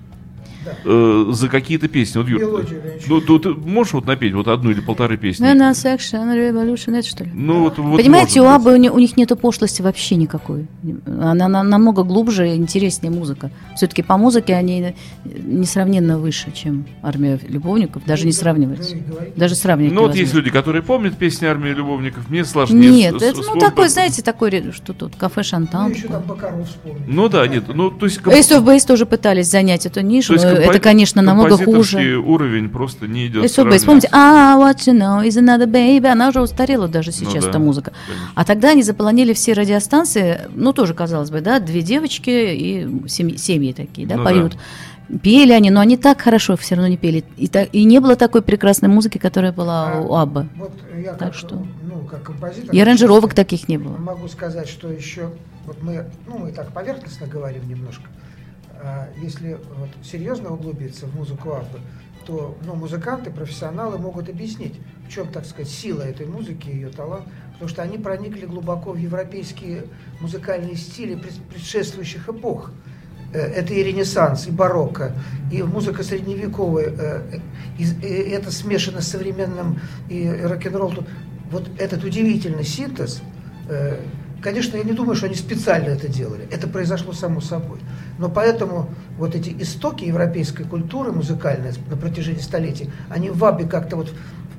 [0.86, 2.20] Э, за какие-то песни?
[2.20, 2.66] Вот, Юр,
[3.08, 5.46] ну, ты, ты можешь вот напеть вот одну или полторы песни?
[5.46, 7.32] National Section Revolution, это что ли?
[7.34, 8.46] Ну, вот, вот Понимаете, у.
[8.46, 10.68] Абы у, ни- у них нету пошлости вообще никакой.
[11.06, 13.52] Она, на- намного глубже и интереснее музыка.
[13.76, 14.96] Все-таки по музыке они
[15.26, 18.96] несравненно выше, чем армия любовников, даже не сравнивается.
[18.96, 19.16] Ну.
[19.36, 22.90] Даже сравнивать Ну, вот есть люди, которые помнят песни «Армии любовников», мне сложнее.
[22.92, 25.92] Нет, с- это с- ну такой, знаете, такой, что тут, кафе Ну, Шантан.
[25.92, 27.08] еще там Бакаров вспомнить.
[27.08, 28.20] Ну да, нет, ну, то есть...
[28.20, 32.18] Ace of Base тоже пытались занять эту нишу, То есть, это, конечно, намного хуже.
[32.18, 33.44] уровень просто не идет.
[33.46, 37.36] И Собой, вспомните, а, what you know is another baby, она уже устарела даже сейчас,
[37.36, 37.92] Ну да, эта музыка.
[38.08, 38.28] конечно.
[38.36, 43.38] А тогда они заполонили все радиостанции, ну, тоже, казалось бы, да, две девочки и семьи,
[43.38, 44.58] семьи такие, да, Ну поют.
[45.24, 47.24] Пели они, но они так хорошо все равно не пели.
[47.36, 50.48] И, та- и не было такой прекрасной музыки, которая была А, у Аббы.
[50.56, 50.72] Вот
[51.04, 52.76] я Так как, что- ну, как композитор...
[52.76, 53.98] И аранжировок таких не было.
[53.98, 55.32] Могу сказать, что еще,
[55.66, 58.04] вот мы, ну, мы так поверхностно говорим немножко.
[58.82, 61.80] А если вот серьезно углубиться в музыку Аббы,
[62.26, 64.76] то ну, музыканты, профессионалы могут объяснить,
[65.08, 68.98] в чем, так сказать, сила этой музыки, ее талант, потому что они проникли глубоко в
[68.98, 69.86] европейские
[70.22, 72.72] музыкальные стили пред- предшествующих эпох.
[73.34, 75.14] Э, Это и Ренессанс, и барокко,
[75.52, 77.40] и музыка средневековая, э,
[77.78, 80.92] и, и это смешано с современным и рок-н-ролл.
[80.92, 81.08] Тут
[81.52, 83.22] Вот этот удивительный синтез,
[83.70, 84.00] э,
[84.42, 86.48] конечно, я не думаю, что они специально это делали.
[86.52, 87.80] Это произошло само собой.
[88.20, 93.96] Но поэтому вот эти истоки европейской культуры музыкальной на протяжении столетий, они в Вабе как-то
[93.96, 94.14] вот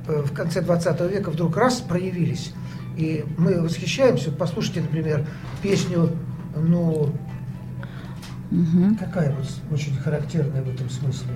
[0.08, 2.54] э, в конце 20 века вдруг раз проявились.
[2.96, 4.32] И мы восхищаемся.
[4.32, 5.26] Послушайте, например,
[5.62, 6.10] песню,
[6.56, 7.12] ну,
[8.50, 8.96] Мгм.
[8.96, 11.34] какая вот очень характерная в этом смысле.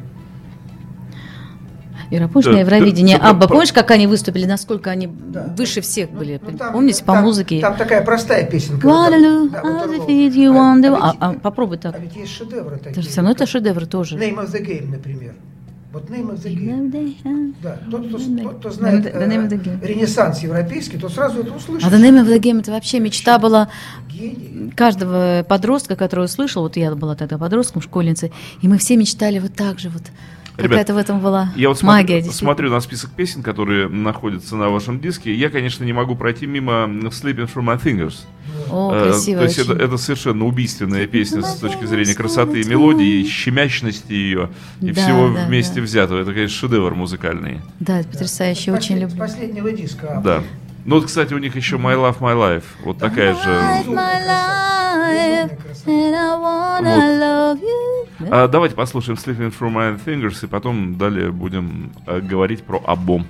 [2.11, 3.17] Европошное Да, Евровидение.
[3.19, 5.55] да, да, Абба, по- помнишь, как они выступили, насколько они Да.
[5.57, 6.41] выше всех были?
[6.47, 7.61] Ну, там- Помните, по там- музыке?
[7.61, 8.87] Там такая простая песенка.
[8.87, 9.61] Waterloo, Да,
[10.37, 10.53] you
[11.01, 11.95] А- а попробуй так.
[11.95, 13.03] А ведь есть шедевры такие.
[13.03, 14.17] Все равно это как шедевр тоже.
[14.17, 15.35] Name of the Game, например.
[15.93, 17.55] Вот Name of the Game.
[17.63, 19.87] Да, тот, кто, тот, кто знает The name of the э, game.
[19.87, 21.87] ренессанс европейский, то сразу это услышит.
[21.89, 23.69] А The Name of the Game это вообще мечта была
[24.11, 24.73] Гений.
[24.77, 29.55] каждого подростка, который услышал, вот я была тогда подростком, школьницей, и мы все мечтали вот
[29.55, 30.03] так же вот.
[30.57, 32.21] Ребят, Какая-то в этом была Я вот магия.
[32.23, 35.35] смотрю, смотрю на список песен, которые находятся на вашем диске.
[35.35, 38.21] Я, конечно, не могу пройти мимо Sleeping Through My Fingers.
[38.71, 39.39] О, Э, красиво.
[39.41, 44.13] То есть это, это совершенно убийственная песня с точки зрения красоты и мелодии, и щемячности
[44.13, 45.83] ее, и Да, всего да, вместе да.
[45.83, 46.21] взятого.
[46.21, 47.61] Это, конечно, шедевр музыкальный.
[47.81, 49.19] Да, это потрясающе, очень люблю.
[49.19, 50.21] Последнего диска.
[50.25, 50.43] Да.
[50.85, 52.65] Ну вот, кстати, у них еще My Love, My Life.
[52.85, 53.51] Вот такая же.
[53.51, 53.87] Life,
[58.21, 58.29] Вот.
[58.31, 63.27] А, давайте послушаем Sleeping Through My Fingers, и потом далее будем э, говорить про альбом.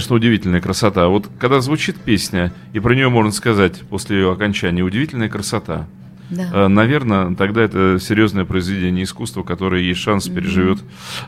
[0.00, 1.08] Конечно, удивительная красота.
[1.08, 5.88] Вот когда звучит песня, и про нее можно сказать после ее окончания, удивительная красота.
[6.30, 6.70] Да.
[6.70, 10.78] Наверное, тогда это серьезное произведение искусства, которое есть шанс переживет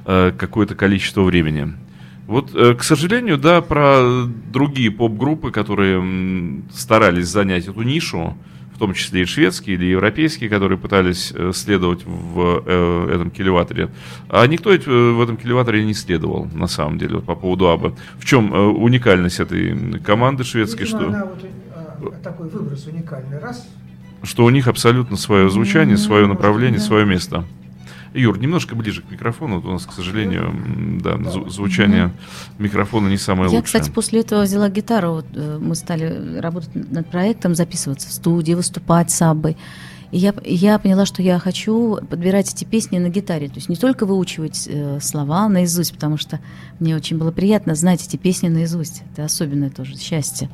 [0.06, 1.74] э, какое-то количество времени.
[2.26, 8.38] Вот, э, к сожалению, да, про другие поп-группы, которые старались занять эту нишу,
[8.82, 13.90] том числе и шведские или европейские, которые пытались э, следовать в э, этом килеваторе,
[14.28, 17.94] а никто э, в этом килеваторе не следовал, на самом деле, вот по поводу Абы.
[18.18, 21.08] В чем уникальность этой команды шведской, Видимо, что...
[21.10, 21.28] она
[22.00, 23.38] вот, такой выброс уникальный.
[23.38, 23.68] Раз,
[24.24, 27.44] что у них абсолютно свое звучание, свое может, направление, свое место.
[28.14, 29.60] Юр, немножко ближе к микрофону.
[29.60, 32.12] У нас, к сожалению, да, зву- звучание
[32.58, 33.62] микрофона не самое Я, лучшее.
[33.62, 35.12] кстати, после этого взяла гитару.
[35.12, 39.56] Вот, э, мы стали работать над проектом, записываться в студии, выступать с Аббой.
[40.10, 43.48] И я, я поняла, что я хочу подбирать эти песни на гитаре.
[43.48, 46.38] То есть не только выучивать э, слова наизусть, потому что
[46.80, 49.02] мне очень было приятно знать эти песни наизусть.
[49.12, 50.50] Это особенное тоже счастье.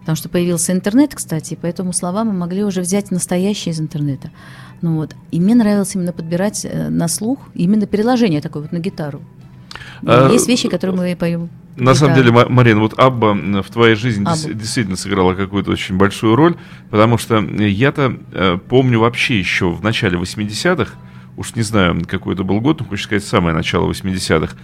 [0.00, 4.30] Потому что появился интернет, кстати, и поэтому слова мы могли уже взять настоящие из интернета.
[4.82, 5.14] Ну вот.
[5.30, 9.22] И мне нравилось именно подбирать э, на слух именно переложение такое вот на гитару.
[10.04, 11.48] А, Есть вещи, которые мы поем.
[11.76, 14.52] На самом деле, Ма- Марин, вот Абба в твоей жизни Абба.
[14.52, 16.56] действительно сыграла какую-то очень большую роль,
[16.90, 20.92] потому что я-то э, помню вообще еще в начале 80-х,
[21.36, 24.54] уж не знаю, какой это был год, но хочется сказать, самое начало 80-х,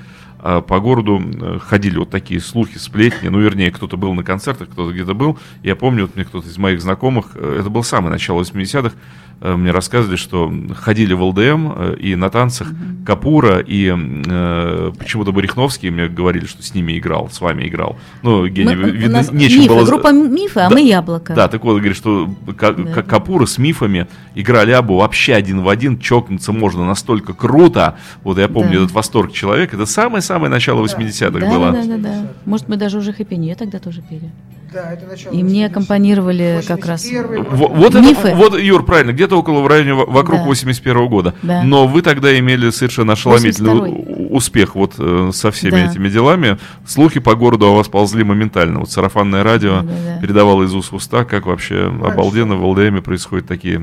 [0.41, 4.69] а, по городу э, ходили вот такие слухи, сплетни, ну, вернее, кто-то был на концертах,
[4.69, 5.39] кто-то где-то был.
[5.65, 8.99] Я помню, вот мне кто-то из моих знакомых, э, это был самое начало 80-х, э,
[9.41, 11.41] мне рассказывали, что ходили в ЛДМ
[11.77, 12.69] э, и на танцах
[13.07, 17.97] Капура и э, почему-то Барихновский мне говорили, что с ними играл, с вами играл.
[18.23, 19.85] Ну, Евгений, Мы- у видно, нечем мифы, было...
[19.87, 21.35] группа мифы, а Да, мы яблоко.
[21.35, 22.93] Да, так вот, говорит, что Ка- Да.
[22.93, 27.97] Ка- Капура с мифами играли Абу вообще один в один, чокнуться можно настолько круто.
[28.25, 28.85] Вот я помню Да.
[28.85, 29.77] этот восторг человека.
[29.77, 31.73] Это самое-самое начало 80-х да, было.
[31.73, 32.27] да, да, да.
[32.45, 34.31] Может, мы даже уже хэппи тогда тоже пели.
[34.73, 35.33] Да, это начало.
[35.33, 35.71] И мне 80-х.
[35.71, 37.05] аккомпанировали как раз.
[37.05, 37.47] 81-й год.
[37.51, 38.29] Во- Вот, Мифы.
[38.29, 40.45] это, вот, Юр, правильно, где-то около в районе во- вокруг Да.
[40.45, 41.35] 81 года.
[41.43, 41.63] Да.
[41.63, 44.25] Но вы тогда имели совершенно ошеломительный 82-й.
[44.33, 45.91] у- успех вот э, со всеми Да.
[45.91, 46.59] этими делами.
[46.87, 48.81] Слухи по городу о вас ползли моментально.
[48.81, 50.21] Вот сарафанное радио Да-да-да.
[50.21, 53.81] передавало из уст в уста, как вообще обалденно в ЛДМе происходят такие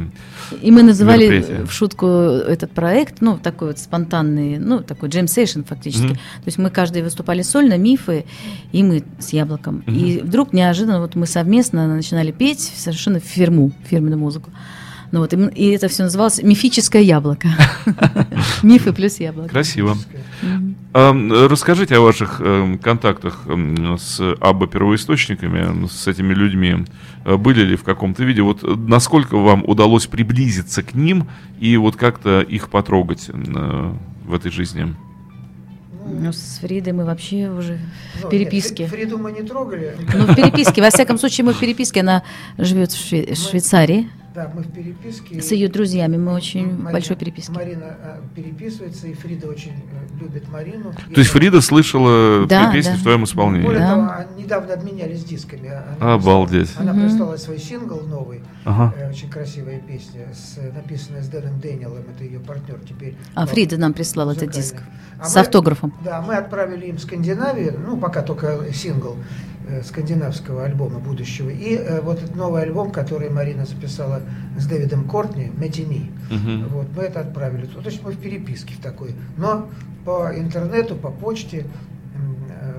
[0.61, 6.05] И мы называли в шутку этот проект, ну, такой вот спонтанный, ну, такой джем-сейшн фактически.
[6.05, 6.13] Мгм.
[6.15, 8.25] То есть мы каждый выступали сольно, мифы,
[8.71, 9.79] и мы с яблоком.
[9.87, 14.51] И вдруг неожиданно вот мы совместно начинали петь совершенно фирму, фирменную музыку.
[15.11, 17.47] Ну вот, и, и это все называлось мифическое яблоко.
[18.63, 19.49] Мифы плюс яблоко.
[19.49, 19.95] красиво.
[20.41, 20.75] Мгм.
[20.93, 26.85] Ам, э, Расскажите о ваших эм, контактах эм, с Абба первоисточниками, с этими людьми.
[27.23, 28.41] Э, Были ли в каком-то виде?
[28.41, 31.27] Вот насколько вам удалось приблизиться к ним
[31.59, 33.93] и вот как-то их потрогать э,
[34.25, 34.95] в этой жизни?
[36.07, 37.79] Ну, с Фридой мы вообще уже
[38.21, 38.83] Ну, в переписке.
[38.83, 39.95] нет, Фри- Фриду мы не трогали.
[40.13, 40.81] Ну, в переписке.
[40.81, 42.01] Во всяком случае, мы в переписке.
[42.01, 42.23] Она
[42.57, 44.07] живет в Шве- в Швейцарии.
[44.35, 45.41] Да, мы в переписке.
[45.41, 47.53] С ее друзьями мы очень Марина- большой переписке.
[47.53, 50.91] Марина э, переписывается, и Фрида очень э, любит Марину.
[51.13, 52.97] То есть Фрида слышала Да, песни да.
[52.97, 53.65] в твоем исполнении?
[53.65, 53.89] Более Да.
[53.95, 55.71] того, они недавно обменялись дисками.
[56.01, 56.67] Она Обалдеть.
[56.69, 58.93] прислала- Она прислала свой сингл новый, Ага.
[58.97, 63.15] э, очень красивая песня, с, написанная с Дэном Дэниелом, это ее партнер теперь.
[63.35, 64.75] А Фрида нам прислала этот диск
[65.17, 65.93] А с мы- автографом.
[66.03, 69.15] Да, мы отправили им в Скандинавию, ну, пока только сингл
[69.83, 71.49] скандинавского альбома будущего.
[71.49, 74.21] И э, вот этот новый альбом, который Марина записала
[74.57, 76.11] с Дэвидом Кортни, «Метини».
[76.29, 76.67] Мгм.
[76.69, 77.65] Вот, мы это отправили.
[77.65, 79.15] То есть мы в переписке в такой.
[79.37, 79.69] Но
[80.05, 81.65] по интернету, по почте
[82.49, 82.73] э,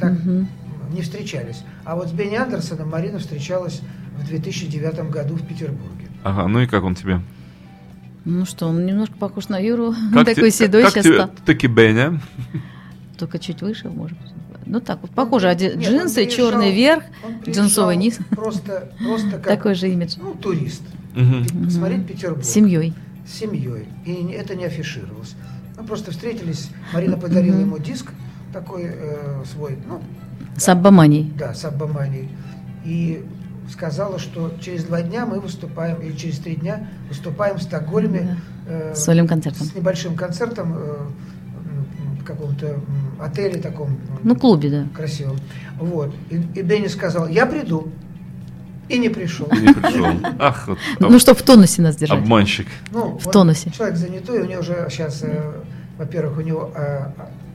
[0.00, 0.48] так Мгм.
[0.92, 1.64] не встречались.
[1.84, 3.80] А вот с Бенни Андерсоном Марина встречалась
[4.18, 6.08] в 2009 году в Петербурге.
[6.24, 7.20] Ага, ну и как он тебе?
[8.24, 9.94] Ну что, он немножко похож на Юру.
[10.12, 12.20] Как Такой те- седой как сейчас тебе таки Беня?
[13.18, 14.32] Только чуть выше, может быть.
[14.66, 15.48] Ну так, вот похоже.
[15.48, 17.02] Оде- Нет, Джинсы, приезжал- черный верх,
[17.46, 18.18] джинсовый низ.
[18.30, 20.16] Просто, просто как Такой же имидж.
[20.20, 20.82] ну, турист.
[21.14, 22.44] Пе- Посмотреть Петербург.
[22.44, 22.94] С семьей.
[23.26, 23.86] С семьей.
[24.04, 25.34] И это не афишировалось.
[25.78, 26.70] Мы просто встретились.
[26.92, 28.12] Марина подарила ему диск
[28.52, 30.00] такой э, свой, ну,
[30.56, 31.32] С Аббаманией.
[31.38, 32.28] да, с Аббаманией.
[32.84, 33.24] И
[33.70, 38.36] сказала, что через два дня мы выступаем, или через три дня выступаем в Стокгольме
[38.66, 39.66] э, С концертом.
[39.66, 40.96] с небольшим концертом э,
[42.24, 42.80] каком-то
[43.20, 44.86] отеле таком Ну, клубе, да.
[44.94, 45.38] красивом.
[45.78, 46.14] Вот.
[46.30, 47.88] И, и Бенни сказал, я приду.
[48.88, 49.46] И не пришел.
[49.50, 50.06] Не пришел.
[50.38, 52.18] Ах, вот Ну, чтобы в тонусе нас держать.
[52.18, 52.66] обманщик.
[52.90, 53.70] Ну, В он тонусе.
[53.70, 55.52] Человек занятой, у него уже сейчас, э,
[55.98, 57.06] во-первых, у него э,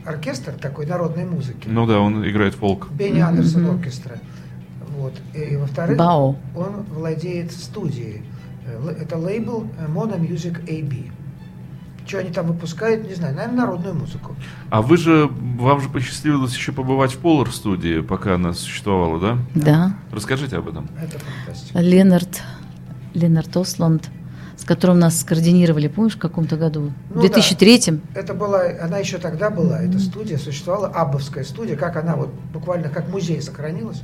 [0.06, 1.68] оркестр такой народной музыки.
[1.68, 2.88] Ну да, он играет фолк.
[2.92, 3.20] Бенни.
[3.20, 4.16] Андерсон оркестра.
[4.98, 5.14] Вот.
[5.36, 6.38] И, и во-вторых, Бао.
[6.56, 8.24] он владеет студией.
[9.00, 11.12] Это лейбл э, Mono Music AB.
[12.08, 14.36] Что они там выпускают, не знаю, наверное, народную музыку.
[14.70, 15.30] А вы же,
[15.60, 19.38] вам же посчастливилось еще побывать в Polar студии, пока она существовала, да?
[19.56, 19.94] Да.
[20.12, 20.88] Расскажите об этом.
[21.02, 21.80] Это фантастика.
[21.80, 22.42] Ленард,
[23.14, 24.10] Ленард Осланд,
[24.56, 26.94] с которым нас скоординировали, помнишь, в каком-то году?
[27.10, 31.98] Ну в 2003 Это была, она еще тогда была, эта студия существовала, Аббовская студия, как
[31.98, 34.02] она вот буквально как музей сохранилась.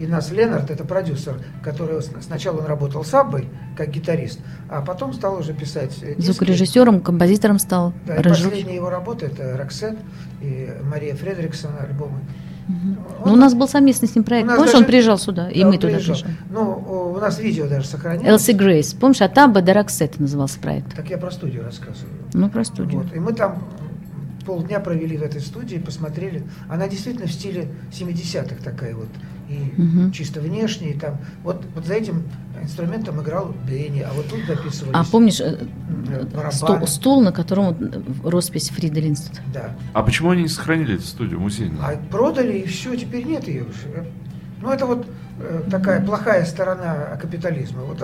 [0.00, 4.40] И нас Ленард, это продюсер, который сначала он работал с Аббой, как гитарист,
[4.70, 6.22] а потом стал уже писать э, диски.
[6.22, 9.98] звукорежиссером, композитором стал, Да, и последняя его работа это Роксет
[10.40, 12.20] и Мария Фредриксон альбомы.
[13.26, 14.48] Ну, у нас был совместный с ним проект.
[14.48, 16.14] Помнишь, даже- он приезжал сюда, и Да, мы он туда приезжал.
[16.16, 16.36] приезжали.
[16.50, 18.28] Ну, у нас видео даже сохранилось.
[18.28, 18.94] Элси Грейс.
[18.94, 19.84] Помнишь, от Абба до
[20.18, 20.94] назывался проект.
[20.94, 22.14] Так я про студию рассказываю.
[22.32, 23.02] Ну, про студию.
[23.02, 23.14] Вот.
[23.14, 23.62] И мы там
[24.46, 26.44] полдня провели в этой студии, посмотрели.
[26.68, 29.08] Она действительно в стиле 70-х такая вот.
[29.50, 30.12] И Мгм.
[30.12, 30.90] чисто внешне.
[30.90, 32.22] И там, вот, вот за этим
[32.62, 34.94] инструментом играл Бенни, а вот тут записывались.
[34.94, 35.56] А помнишь, э,
[36.08, 36.86] э, стол, барабаны.
[36.86, 39.40] стол, на котором э, роспись Фрида Линстед?
[39.52, 39.74] Да.
[39.92, 41.82] А почему они не сохранили эту студию музейную?
[41.82, 44.06] А продали, и все, теперь нет ее уже.
[44.62, 45.06] Ну, это вот
[45.40, 47.82] э, такая плохая сторона капитализма.
[47.82, 48.00] Вот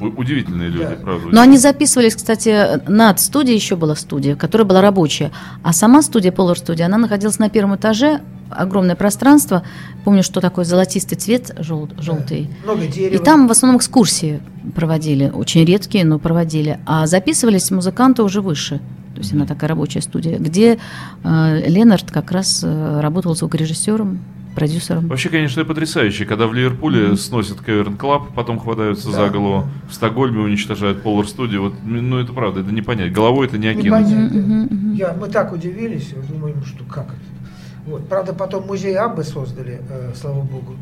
[0.00, 0.96] Удивительные люди, Да.
[1.02, 1.28] правда.
[1.32, 5.30] Но они записывались, кстати, над студией еще была студия, которая была рабочая.
[5.62, 8.20] А сама студия, Polar Studio, она находилась на первом этаже,
[8.50, 9.62] огромное пространство.
[10.04, 12.50] Помню, что такой золотистый цвет, жел- желтый.
[12.64, 13.24] много И дерева.
[13.24, 14.40] там в основном экскурсии
[14.74, 16.78] проводили, очень редкие, но проводили.
[16.86, 18.80] А записывались музыканты уже выше.
[19.14, 20.78] То есть она такая рабочая студия, где
[21.24, 24.20] э, Ленард как раз э, работал звукорежиссером,
[24.56, 25.06] продюсером.
[25.06, 29.16] Вообще, конечно, потрясающе, когда в Ливерпуле сносят Cavern Club, потом хватаются Да.
[29.16, 31.62] за голову, в Стокгольме уничтожают Polar студию.
[31.62, 33.12] Вот, ну, это правда, это не понять.
[33.12, 34.06] Головой это не окинуть.
[34.08, 34.92] Мгм, мгм.
[34.94, 37.20] Я, мы так удивились, думаем, что как это.
[37.86, 38.08] Вот.
[38.08, 40.74] Правда, потом музей Аббы создали, э, слава богу.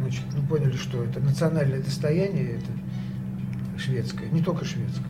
[0.00, 5.06] Значит, мы поняли, что это национальное достояние, это шведское, не только шведское.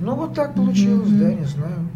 [0.00, 1.18] Ну, вот так получилось, Мгм.
[1.20, 1.88] да, не знаю.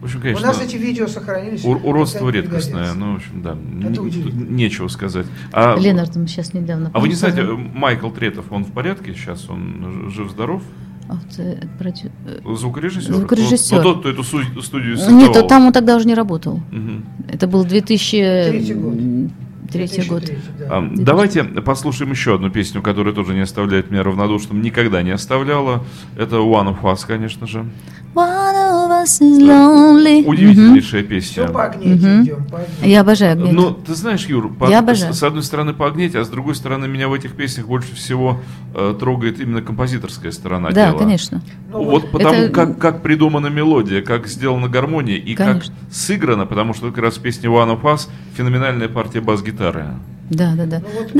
[0.00, 1.64] В общем, У конечно, нас эти видео сохранились.
[1.64, 2.92] ур- уродство редкостное.
[2.94, 5.26] Ну, в общем, да, нечего сказать.
[5.52, 6.90] А, Ленард мы сейчас недавно...
[6.94, 9.48] а вы не знаете, э, Майкл Третов, он в порядке сейчас?
[9.50, 10.62] Он жив-здоров?
[11.08, 13.12] А вот, э, э, Звукорежиссер?
[13.14, 13.76] Звукорежиссер.
[13.76, 15.48] Вот, вот тот, кто эту студию Нет, создавал.
[15.48, 16.60] там он тогда уже не работал.
[16.70, 17.04] Мгм.
[17.28, 18.94] Это был 2003 Третий год.
[18.94, 19.30] год.
[19.70, 20.66] 2003, да.
[20.70, 25.84] А, Давайте послушаем еще одну песню, которая тоже не оставляет меня равнодушным, никогда не оставляла.
[26.16, 27.66] Это One of Us, конечно же.
[28.14, 30.24] One of us is lonely.
[30.24, 31.44] Удивительнейшая песня.
[31.44, 32.22] Все по огнете Мгм.
[32.24, 32.72] идем, по огнете.
[32.80, 32.88] Мгм.
[32.90, 33.52] Я обожаю огнеть.
[33.52, 35.14] Ну, ты знаешь, Юр, по- Я обожаю.
[35.14, 38.40] с, одной стороны по огнете, а с другой стороны меня в этих песнях больше всего
[38.74, 40.98] э, трогает именно композиторская сторона да, дела.
[40.98, 41.42] конечно.
[41.72, 45.74] Ну, вот потому, это- как, как придумана мелодия, как сделана гармония и Конечно.
[45.74, 49.86] как сыграно, потому что как раз в песне One of Us феноменальная партия бас-гитары.
[50.30, 50.80] Да, да, да.
[50.80, 51.12] Ну вот.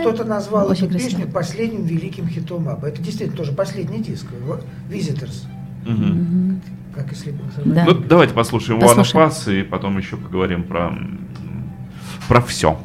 [0.00, 1.10] Кто-то назвал Очень эту красиво.
[1.20, 2.88] песню последним великим хитом Абба.
[2.88, 4.24] Это действительно тоже последний диск.
[4.90, 5.44] Visitors.
[5.84, 6.60] Мгм.
[6.94, 7.34] Как если.
[7.64, 7.84] Да.
[7.86, 10.92] Ну, давайте послушаем, of Us и потом еще поговорим про,
[12.28, 12.78] про все.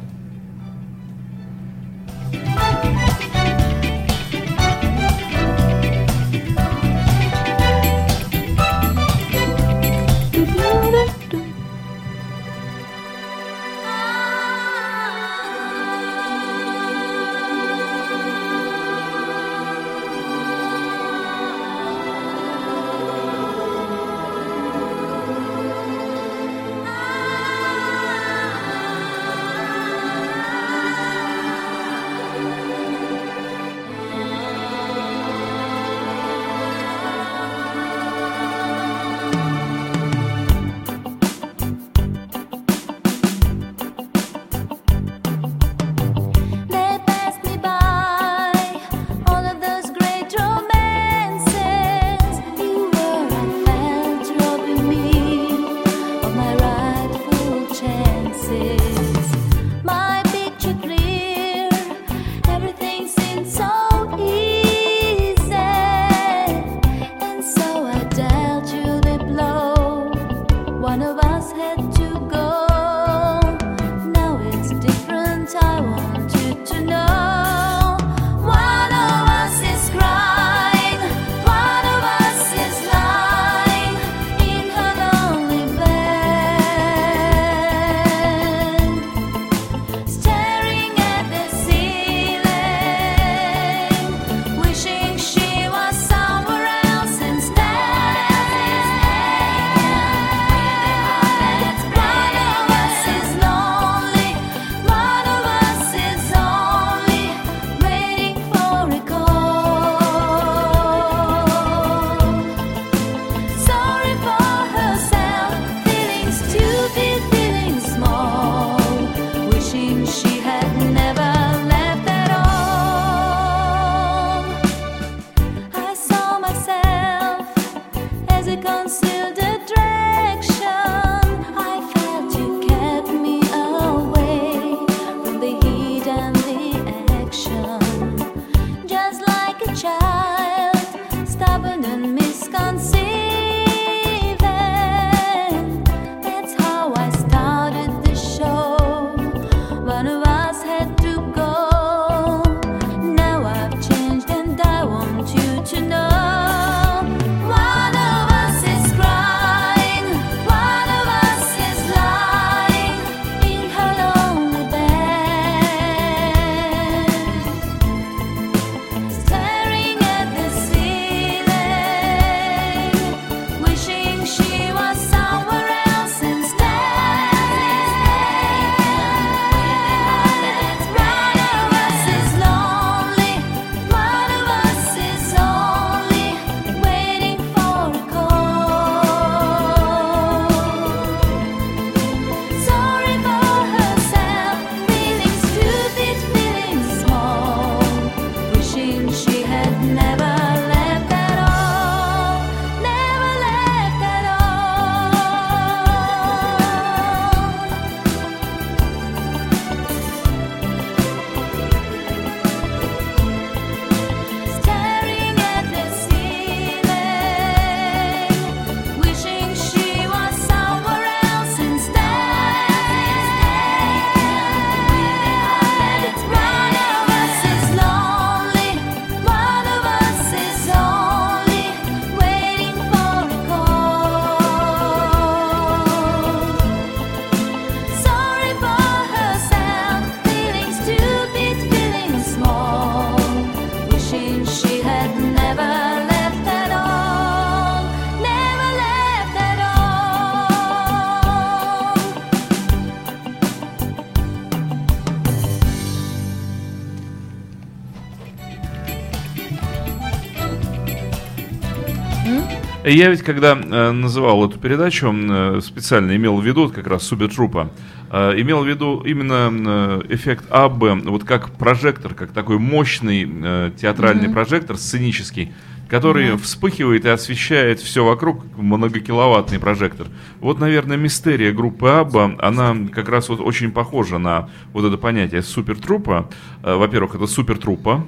[262.88, 267.70] Я ведь когда э, называл эту передачу, э, специально имел в виду как раз Супертрупа,
[268.10, 273.72] э, имел в виду именно э, эффект Аббы, вот как прожектор, как такой мощный э,
[273.78, 275.52] театральный прожектор, сценический,
[275.88, 280.06] который вспыхивает и освещает все вокруг, многокиловаттный прожектор.
[280.40, 285.42] Вот, наверное, мистерия группы Абба, она как раз вот очень похожа на вот это понятие
[285.42, 286.28] супертрупа.
[286.62, 288.06] Э, Во-первых, это супертрупа,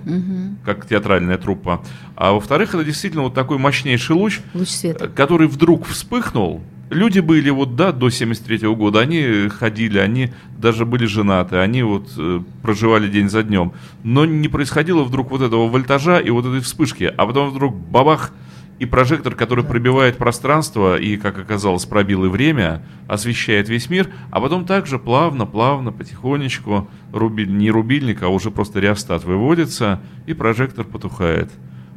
[0.64, 1.82] как театральная труппа,
[2.16, 5.08] а во-вторых, это действительно вот такой мощнейший луч, Луч света.
[5.08, 6.62] который вдруг вспыхнул.
[6.90, 12.12] Люди были вот, да, до 73 года, они ходили, они даже были женаты, они вот
[12.18, 13.72] э, проживали день за днем.
[14.02, 18.32] Но не происходило вдруг вот этого вольтажа и вот этой вспышки, а потом вдруг бабах,
[18.80, 24.40] и прожектор, который пробивает пространство и, как оказалось, пробил и время, освещает весь мир, а
[24.40, 30.84] потом также плавно, плавно, потихонечку, рубиль, не рубильник, а уже просто реостат выводится, и прожектор
[30.86, 31.50] потухает.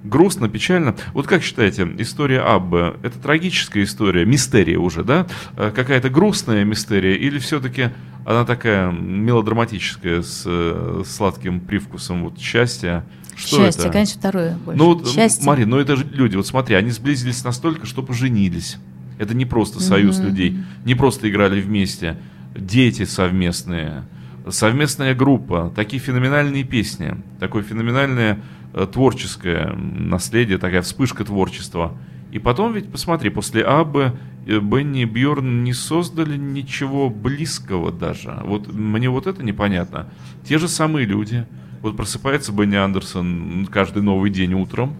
[0.03, 0.95] Грустно, печально.
[1.13, 5.27] Вот как считаете, история Аббы, это трагическая история, мистерия уже, да?
[5.55, 7.89] Э, Какая-то грустная мистерия или все-таки
[8.25, 13.05] она такая мелодраматическая с э, сладким привкусом вот счастья?
[13.35, 13.93] Что Счастье, это?
[13.93, 14.77] конечно, второе больше.
[14.77, 15.45] Ну вот, Счастье.
[15.45, 18.77] Марин, ну это же люди, вот смотри, они сблизились настолько, что поженились.
[19.17, 22.17] Это не просто союз людей, не просто играли вместе,
[22.55, 24.03] дети совместные,
[24.49, 28.41] совместная группа, такие феноменальные песни, такое феноменальное
[28.73, 31.97] э, творческое наследие, такая вспышка творчества.
[32.31, 38.39] И потом ведь, посмотри, после Аббы э, Бенни и Бьорн не создали ничего близкого даже.
[38.43, 40.09] Вот мне вот это непонятно.
[40.43, 41.45] Те же самые люди.
[41.81, 44.95] Вот просыпается Бенни Андерсон каждый новый день утром,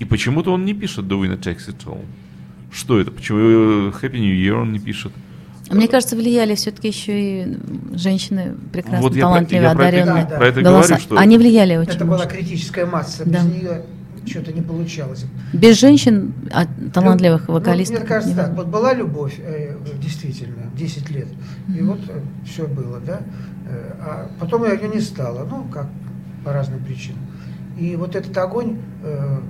[0.00, 2.04] и почему-то он не пишет The Winner Takes It.
[2.72, 3.12] Что это?
[3.12, 5.12] Почему э, Happy New Year он не пишет?
[5.72, 7.12] Мне кажется, влияли все-таки еще
[7.44, 7.56] и
[7.94, 10.26] женщины прекрасно Вот я про- талантливые, про это- одаренные.
[10.30, 10.88] да, про это голоса.
[10.88, 11.92] говорю, что- Они влияли очень.
[11.92, 13.38] Это была критическая масса, Да.
[13.38, 13.82] без нее
[14.26, 15.24] что-то не получалось.
[15.52, 17.98] Без женщин, а талантливых Ну, вокалистов.
[17.98, 21.26] мне кажется, так, вот была любовь, э, действительно, 10 лет,
[21.76, 22.00] и вот
[22.44, 23.20] все было, да,
[23.64, 25.86] Э, а потом ее не стало, ну, как
[26.44, 27.20] по разным причинам.
[27.78, 29.40] И вот этот огонь, э,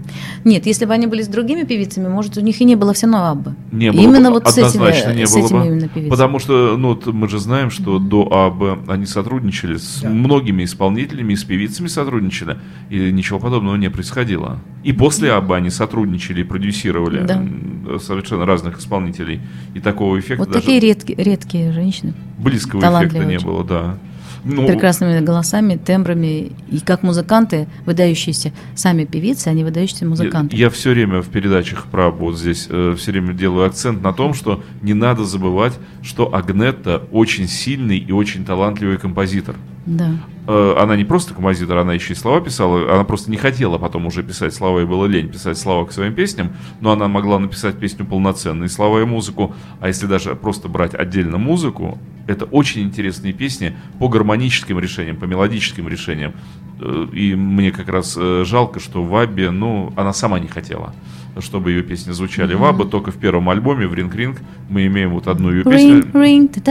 [0.44, 3.06] Нет, если бы они были с другими певицами, может, у них и не было все
[3.06, 3.54] равно Аббы.
[3.72, 5.66] Не было Именно бы, вот с этими, однозначно не с было этими бы.
[5.66, 6.08] именно певицами.
[6.10, 10.08] Потому что, ну, вот мы же знаем, что до АБ они сотрудничали с Да.
[10.08, 12.58] многими исполнителями и с певицами сотрудничали,
[12.90, 14.58] и ничего подобного не происходило.
[14.84, 17.98] И после АБ они сотрудничали и продюсировали Да.
[17.98, 19.40] совершенно разных исполнителей.
[19.74, 22.14] И такого эффекта Вот даже такие редкие, редкие женщины.
[22.38, 23.46] близкого эффекта не очень.
[23.46, 23.98] было, да.
[24.44, 26.52] Ну, прекрасными голосами, тембрами.
[26.70, 30.56] И как музыканты, выдающиеся сами певицы, они выдающиеся музыканты.
[30.56, 34.62] Я, все время в передачах про вот здесь все время делаю акцент на том, что
[34.82, 39.56] не надо забывать, что Агнетта очень сильный и очень талантливый композитор.
[39.86, 40.10] Да.
[40.46, 42.94] Э, Она не просто композитор, она еще и слова писала.
[42.94, 46.14] Она просто не хотела потом уже писать слова, и было лень писать слова к своим
[46.14, 49.54] песням, но она могла написать песню полноценной, слова и музыку.
[49.80, 55.24] А если даже просто брать отдельно музыку, это очень интересные песни по гармоническим решениям, по
[55.24, 56.32] мелодическим решениям.
[56.80, 60.94] Э, И мне как раз э, жалко, что в Аббе, ну, она сама не хотела,
[61.40, 65.10] чтобы ее песни звучали в Аббе, только в первом альбоме, в Ринг Ринг, мы имеем
[65.10, 66.00] вот одну ее песню.
[66.00, 66.40] Ring, ring.
[66.42, 66.70] Нет, Это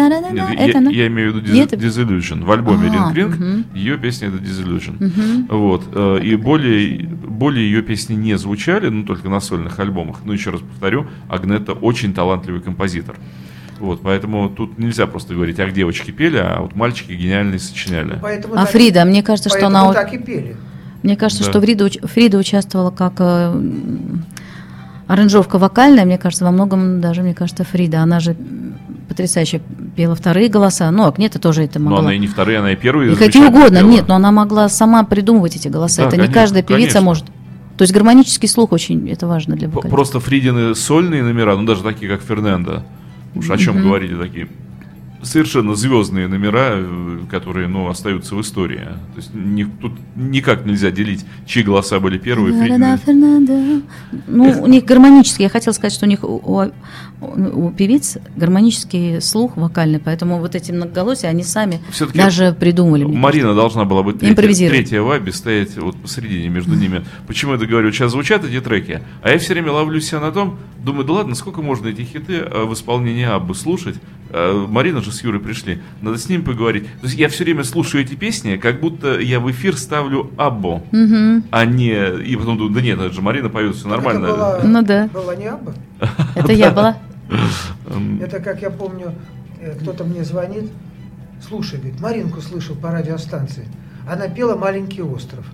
[0.72, 0.90] я, она?
[0.92, 1.54] я имею в виду?
[1.54, 2.44] Dis- Disillusion.
[2.44, 3.66] В альбоме А, Ring Ring мгм.
[3.74, 4.96] ее песня это Disillusion.
[5.04, 5.48] Мгм.
[5.50, 5.84] Вот.
[5.94, 10.18] э, И более, более ее песни не звучали, ну только на сольных альбомах.
[10.26, 13.16] Но еще раз повторю, Агнета очень талантливый композитор.
[13.80, 18.20] Вот, поэтому тут нельзя просто говорить, ах, девочки пели, а вот мальчики гениальные сочиняли.
[18.22, 18.54] поэтому...
[18.54, 19.92] А так- Фрида, мне кажется, что она...
[19.92, 20.56] так и пели.
[21.02, 21.50] Мне кажется, Да.
[21.50, 23.60] что Фрида, уч- Фрида участвовала как э,
[25.12, 28.02] аранжировка вокальная, мне кажется, во многом даже, мне кажется, Фрида.
[28.02, 28.36] Она же
[29.10, 29.62] потрясающе
[29.96, 30.90] пела вторые голоса.
[30.90, 32.00] Ну, Агнета тоже это Но могла.
[32.00, 33.12] она и не вторая, она и первые.
[33.12, 33.90] И какие угодно, пела.
[33.90, 36.04] нет, но она могла сама придумывать эти голоса.
[36.04, 37.02] Да, это не конечно, каждая певица конечно.
[37.02, 37.26] может.
[37.78, 39.90] То есть гармонический слух очень это важно для вокалиста.
[39.90, 42.84] Просто Фридины сольные номера, ну даже такие, как Фернандо,
[43.36, 44.48] уж о чем говорили такие
[45.24, 48.80] совершенно звездные номера, э, которые, ну, остаются в истории.
[49.14, 52.54] То есть ни- тут никак нельзя делить, чьи голоса были первые.
[52.98, 53.82] Фернандо.
[54.28, 56.72] Ну, у них гармонический, я хотела сказать, что у них у, у-
[57.22, 63.04] у певиц гармонический слух вокальный, поэтому вот эти многоголосия они сами Всё-таки даже придумали.
[63.06, 64.36] Марина должна была быть третья,
[64.72, 67.04] третья в Абе, стоять вот посередине между ними.
[67.28, 67.92] Почему я это говорю?
[67.92, 71.36] Сейчас звучат эти треки, а я все время ловлю себя на том, думаю, да ладно,
[71.36, 73.96] сколько можно эти хиты э, в исполнении Аббы слушать?
[74.34, 76.86] Э, Марина же с Юрой пришли, надо с ним поговорить.
[77.02, 80.84] То есть я все время слушаю эти песни, как будто я в эфир ставлю Аббу,
[80.92, 81.44] Мгм.
[81.52, 81.92] а не...
[82.24, 84.26] И потом думаю, да нет, это же Марина поет, все нормально.
[84.28, 85.10] Это была, Ну да.
[85.14, 85.74] была не Абба.
[86.36, 86.98] Это я была.
[87.90, 89.14] Эм, Это, как я помню,
[89.60, 90.72] э, кто-то мне звонит,
[91.46, 93.68] слушай, говорит, Маринку слышал по радиостанции.
[94.10, 95.46] Она пела «Маленький остров»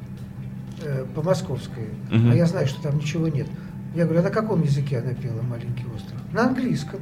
[0.83, 1.89] э, по московской.
[2.11, 3.47] А я знаю, что там ничего нет.
[3.95, 6.19] Я говорю, а на каком языке она пела «Маленький остров»?
[6.31, 6.99] На английском.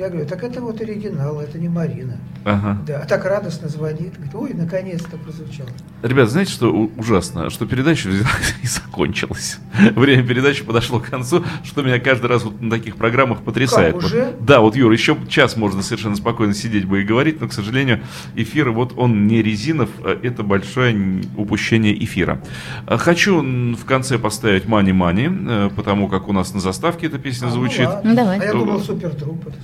[0.00, 2.16] Я говорю, так это вот оригинал, это не Марина.
[2.46, 2.78] Ага.
[2.86, 5.68] Да, а так радостно звонит, говорит, ой, наконец-то прозвучало.
[6.02, 7.50] Ребят, знаете, что ужасно?
[7.50, 8.30] Что передача взяла
[8.62, 9.58] и закончилась.
[9.94, 13.92] Время передачи подошло к концу, что меня каждый раз вот на таких программах потрясает.
[13.92, 14.32] Как, Вот- уже?
[14.40, 18.00] Да, вот, Юра, еще час можно совершенно спокойно сидеть бы и говорить, но, к сожалению,
[18.36, 22.40] эфир, вот он не резинов, а это большое упущение эфира.
[22.86, 25.28] А Хочу в конце поставить «Мани Мани»,
[25.76, 27.86] потому как у нас на заставке эта песня А, ну звучит.
[27.86, 28.08] ладно.
[28.08, 28.38] Ну, давай.
[28.40, 29.44] А я думал, супер труп.
[29.46, 29.58] это.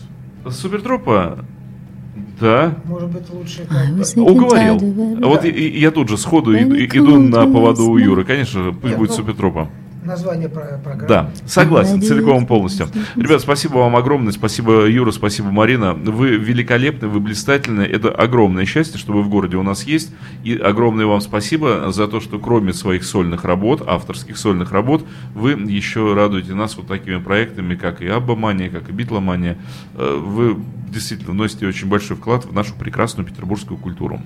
[0.51, 1.45] Супертрупа,
[2.41, 4.79] да, Может быть, лучше I как Уговорил.
[5.27, 8.25] Вот и, и я тут же сходу иду, иду на поводу у Юры.
[8.25, 9.69] Конечно же, пусть Нет, будет ну, супертрупа.
[10.07, 11.09] Название про- программы.
[11.09, 12.87] Да, согласен, Надеюсь, целиком полностью.
[13.17, 15.93] Ребят, спасибо вам огромное, спасибо Юра, спасибо Марина.
[15.95, 17.83] Вы великолепны, вы блистательны.
[17.83, 20.13] Это огромное счастье, что вы в городе у нас есть.
[20.45, 25.05] И огромное вам спасибо за то, что кроме своих сольных работ, авторских сольных работ,
[25.35, 29.57] вы еще радуете нас вот такими проектами, как и Аббамания, как и Битломания.
[29.95, 30.57] Э, Вы
[30.89, 34.21] действительно вносите очень большой вклад в нашу прекрасную петербургскую культуру.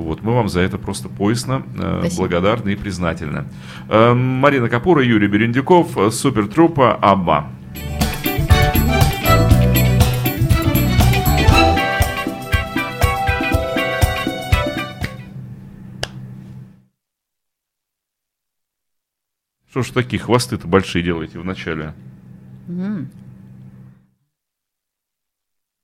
[0.00, 3.44] Вот, мы вам за это просто поясно э, благодарны и признательны.
[3.88, 7.50] Э, Марина Капура, Юрий Берендюков, э, Супертрупа, Абба.
[19.70, 21.94] Что ж такие хвосты-то большие делаете в начале?
[22.68, 23.08] М.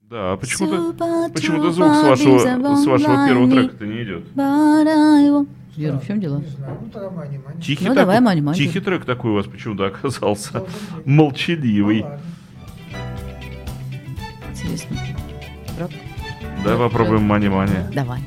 [0.09, 0.93] Да, а почему-то
[1.35, 2.39] почему-то звук с вашего,
[2.77, 4.25] с вашего первого трека-то не идет.
[5.77, 6.39] Юра, в чем дело?
[6.39, 7.61] Не знаю, ну тогда мани, мани.
[7.61, 8.57] Тихий, Ну, такой- давай, Мани, Мани.
[8.59, 10.61] тихий трек такой у вас почему-то оказался.
[10.61, 10.69] Быть.
[11.05, 12.03] Молчаливый.
[12.03, 12.09] Ну.
[14.53, 14.97] Интересно.
[15.77, 15.95] Правда?
[16.65, 17.75] Давай попробуем мани-мани.
[17.95, 18.21] Давай.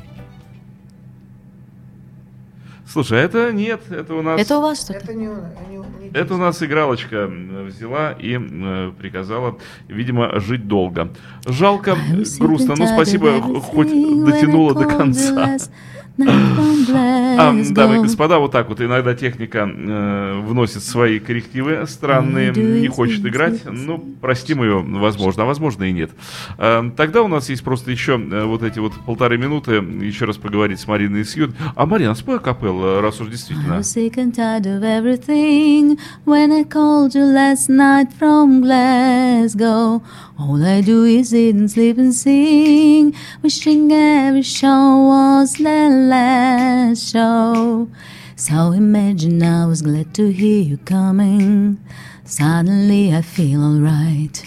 [2.92, 4.40] Слушай, а это нет, это у нас...
[4.40, 4.98] Это у вас что-то?
[4.98, 11.10] Это не, не, не Это у нас игралочка взяла и м, приказала, видимо, жить долго.
[11.46, 11.96] Жалко,
[12.40, 15.56] грустно, но tired спасибо, хоть дотянула до конца.
[16.28, 22.88] А, дамы и господа, вот так вот иногда техника э, вносит свои коррективы странные, не
[22.88, 23.64] хочет играть.
[23.64, 26.10] Ну, простим ее, возможно, а возможно и нет.
[26.58, 30.36] Э, Тогда у нас есть просто еще э, вот эти вот полторы минуты еще раз
[30.36, 31.54] поговорить с Мариной и с Юд.
[31.74, 33.76] А, Марина, спой капелл, раз уж действительно.
[33.78, 40.02] was sick and tired of everything when I called you last night from Glasgow.
[40.38, 45.60] All I do is eat and sleep and sing, wishing every show was
[46.10, 47.88] last show.
[48.36, 51.78] So imagine I was glad to hear you coming.
[52.24, 54.44] Suddenly I feel alright.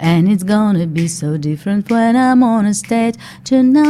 [0.00, 3.88] And it's gonna be so different when I'm on a stage tonight.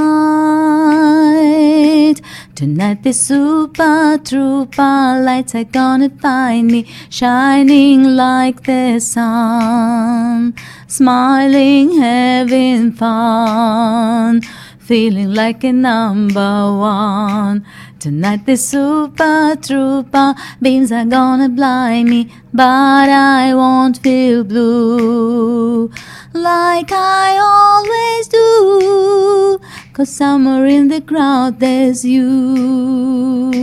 [2.55, 10.55] Tonight the super trooper lights are gonna find me shining like the sun,
[10.87, 14.41] smiling, having fun,
[14.89, 17.63] feeling like a number one.
[18.01, 25.91] Tonight the super trooper beams are gonna blind me, but I won't feel blue
[26.33, 29.61] like I always do.
[29.99, 33.59] Cause somewhere in the crowd there's you.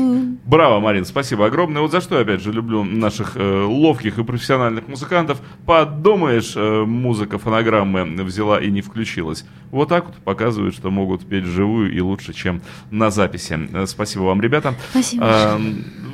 [0.46, 1.82] Браво, Марин, спасибо огромное.
[1.82, 5.42] Вот за что, опять же, люблю наших э, ловких и профессиональных музыкантов.
[5.66, 9.46] Подумаешь, э, музыка фонограммы взяла и не включилась.
[9.72, 12.62] Вот так вот показывают, что могут петь вживую и лучше, чем
[12.92, 13.58] на записи.
[13.74, 14.76] Э, спасибо вам, ребята.
[14.92, 15.58] Спасибо Э,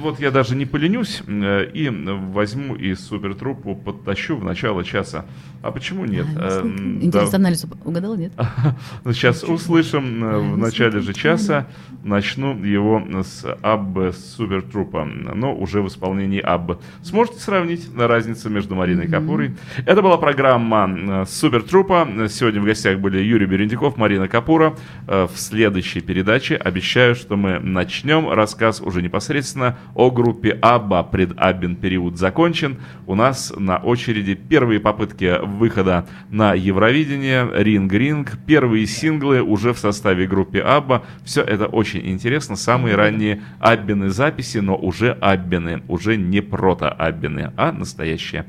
[0.01, 5.25] вот я даже не поленюсь э, и возьму и супертруппу подтащу в начало часа.
[5.61, 6.25] А почему нет?
[6.37, 6.61] Э,
[7.01, 7.37] Интересно, да.
[7.37, 8.31] анализ угадала, нет?
[9.05, 11.67] Сейчас услышим в начале же часа.
[12.03, 16.79] Начну его с Аббы Супертрупа, но уже в исполнении Аббы.
[17.03, 19.53] Сможете сравнить разницу между Мариной Капурой?
[19.85, 22.07] Это была программа э, Супертрупа.
[22.27, 24.73] Сегодня в гостях были Юрий Берендиков, Марина Капура.
[25.07, 31.03] Э, В следующей передаче обещаю, что мы начнем рассказ уже непосредственно о группе Абба.
[31.03, 32.77] Предаббин период закончен.
[33.05, 40.25] У нас на очереди первые попытки выхода на Евровидение, Ринг-Ринг, первые синглы уже в составе
[40.25, 41.03] группы Абба.
[41.23, 42.55] Все это очень интересно.
[42.55, 48.45] Самые ранние Аббины записи, но уже Аббины, уже не прото-Аббины, а настоящие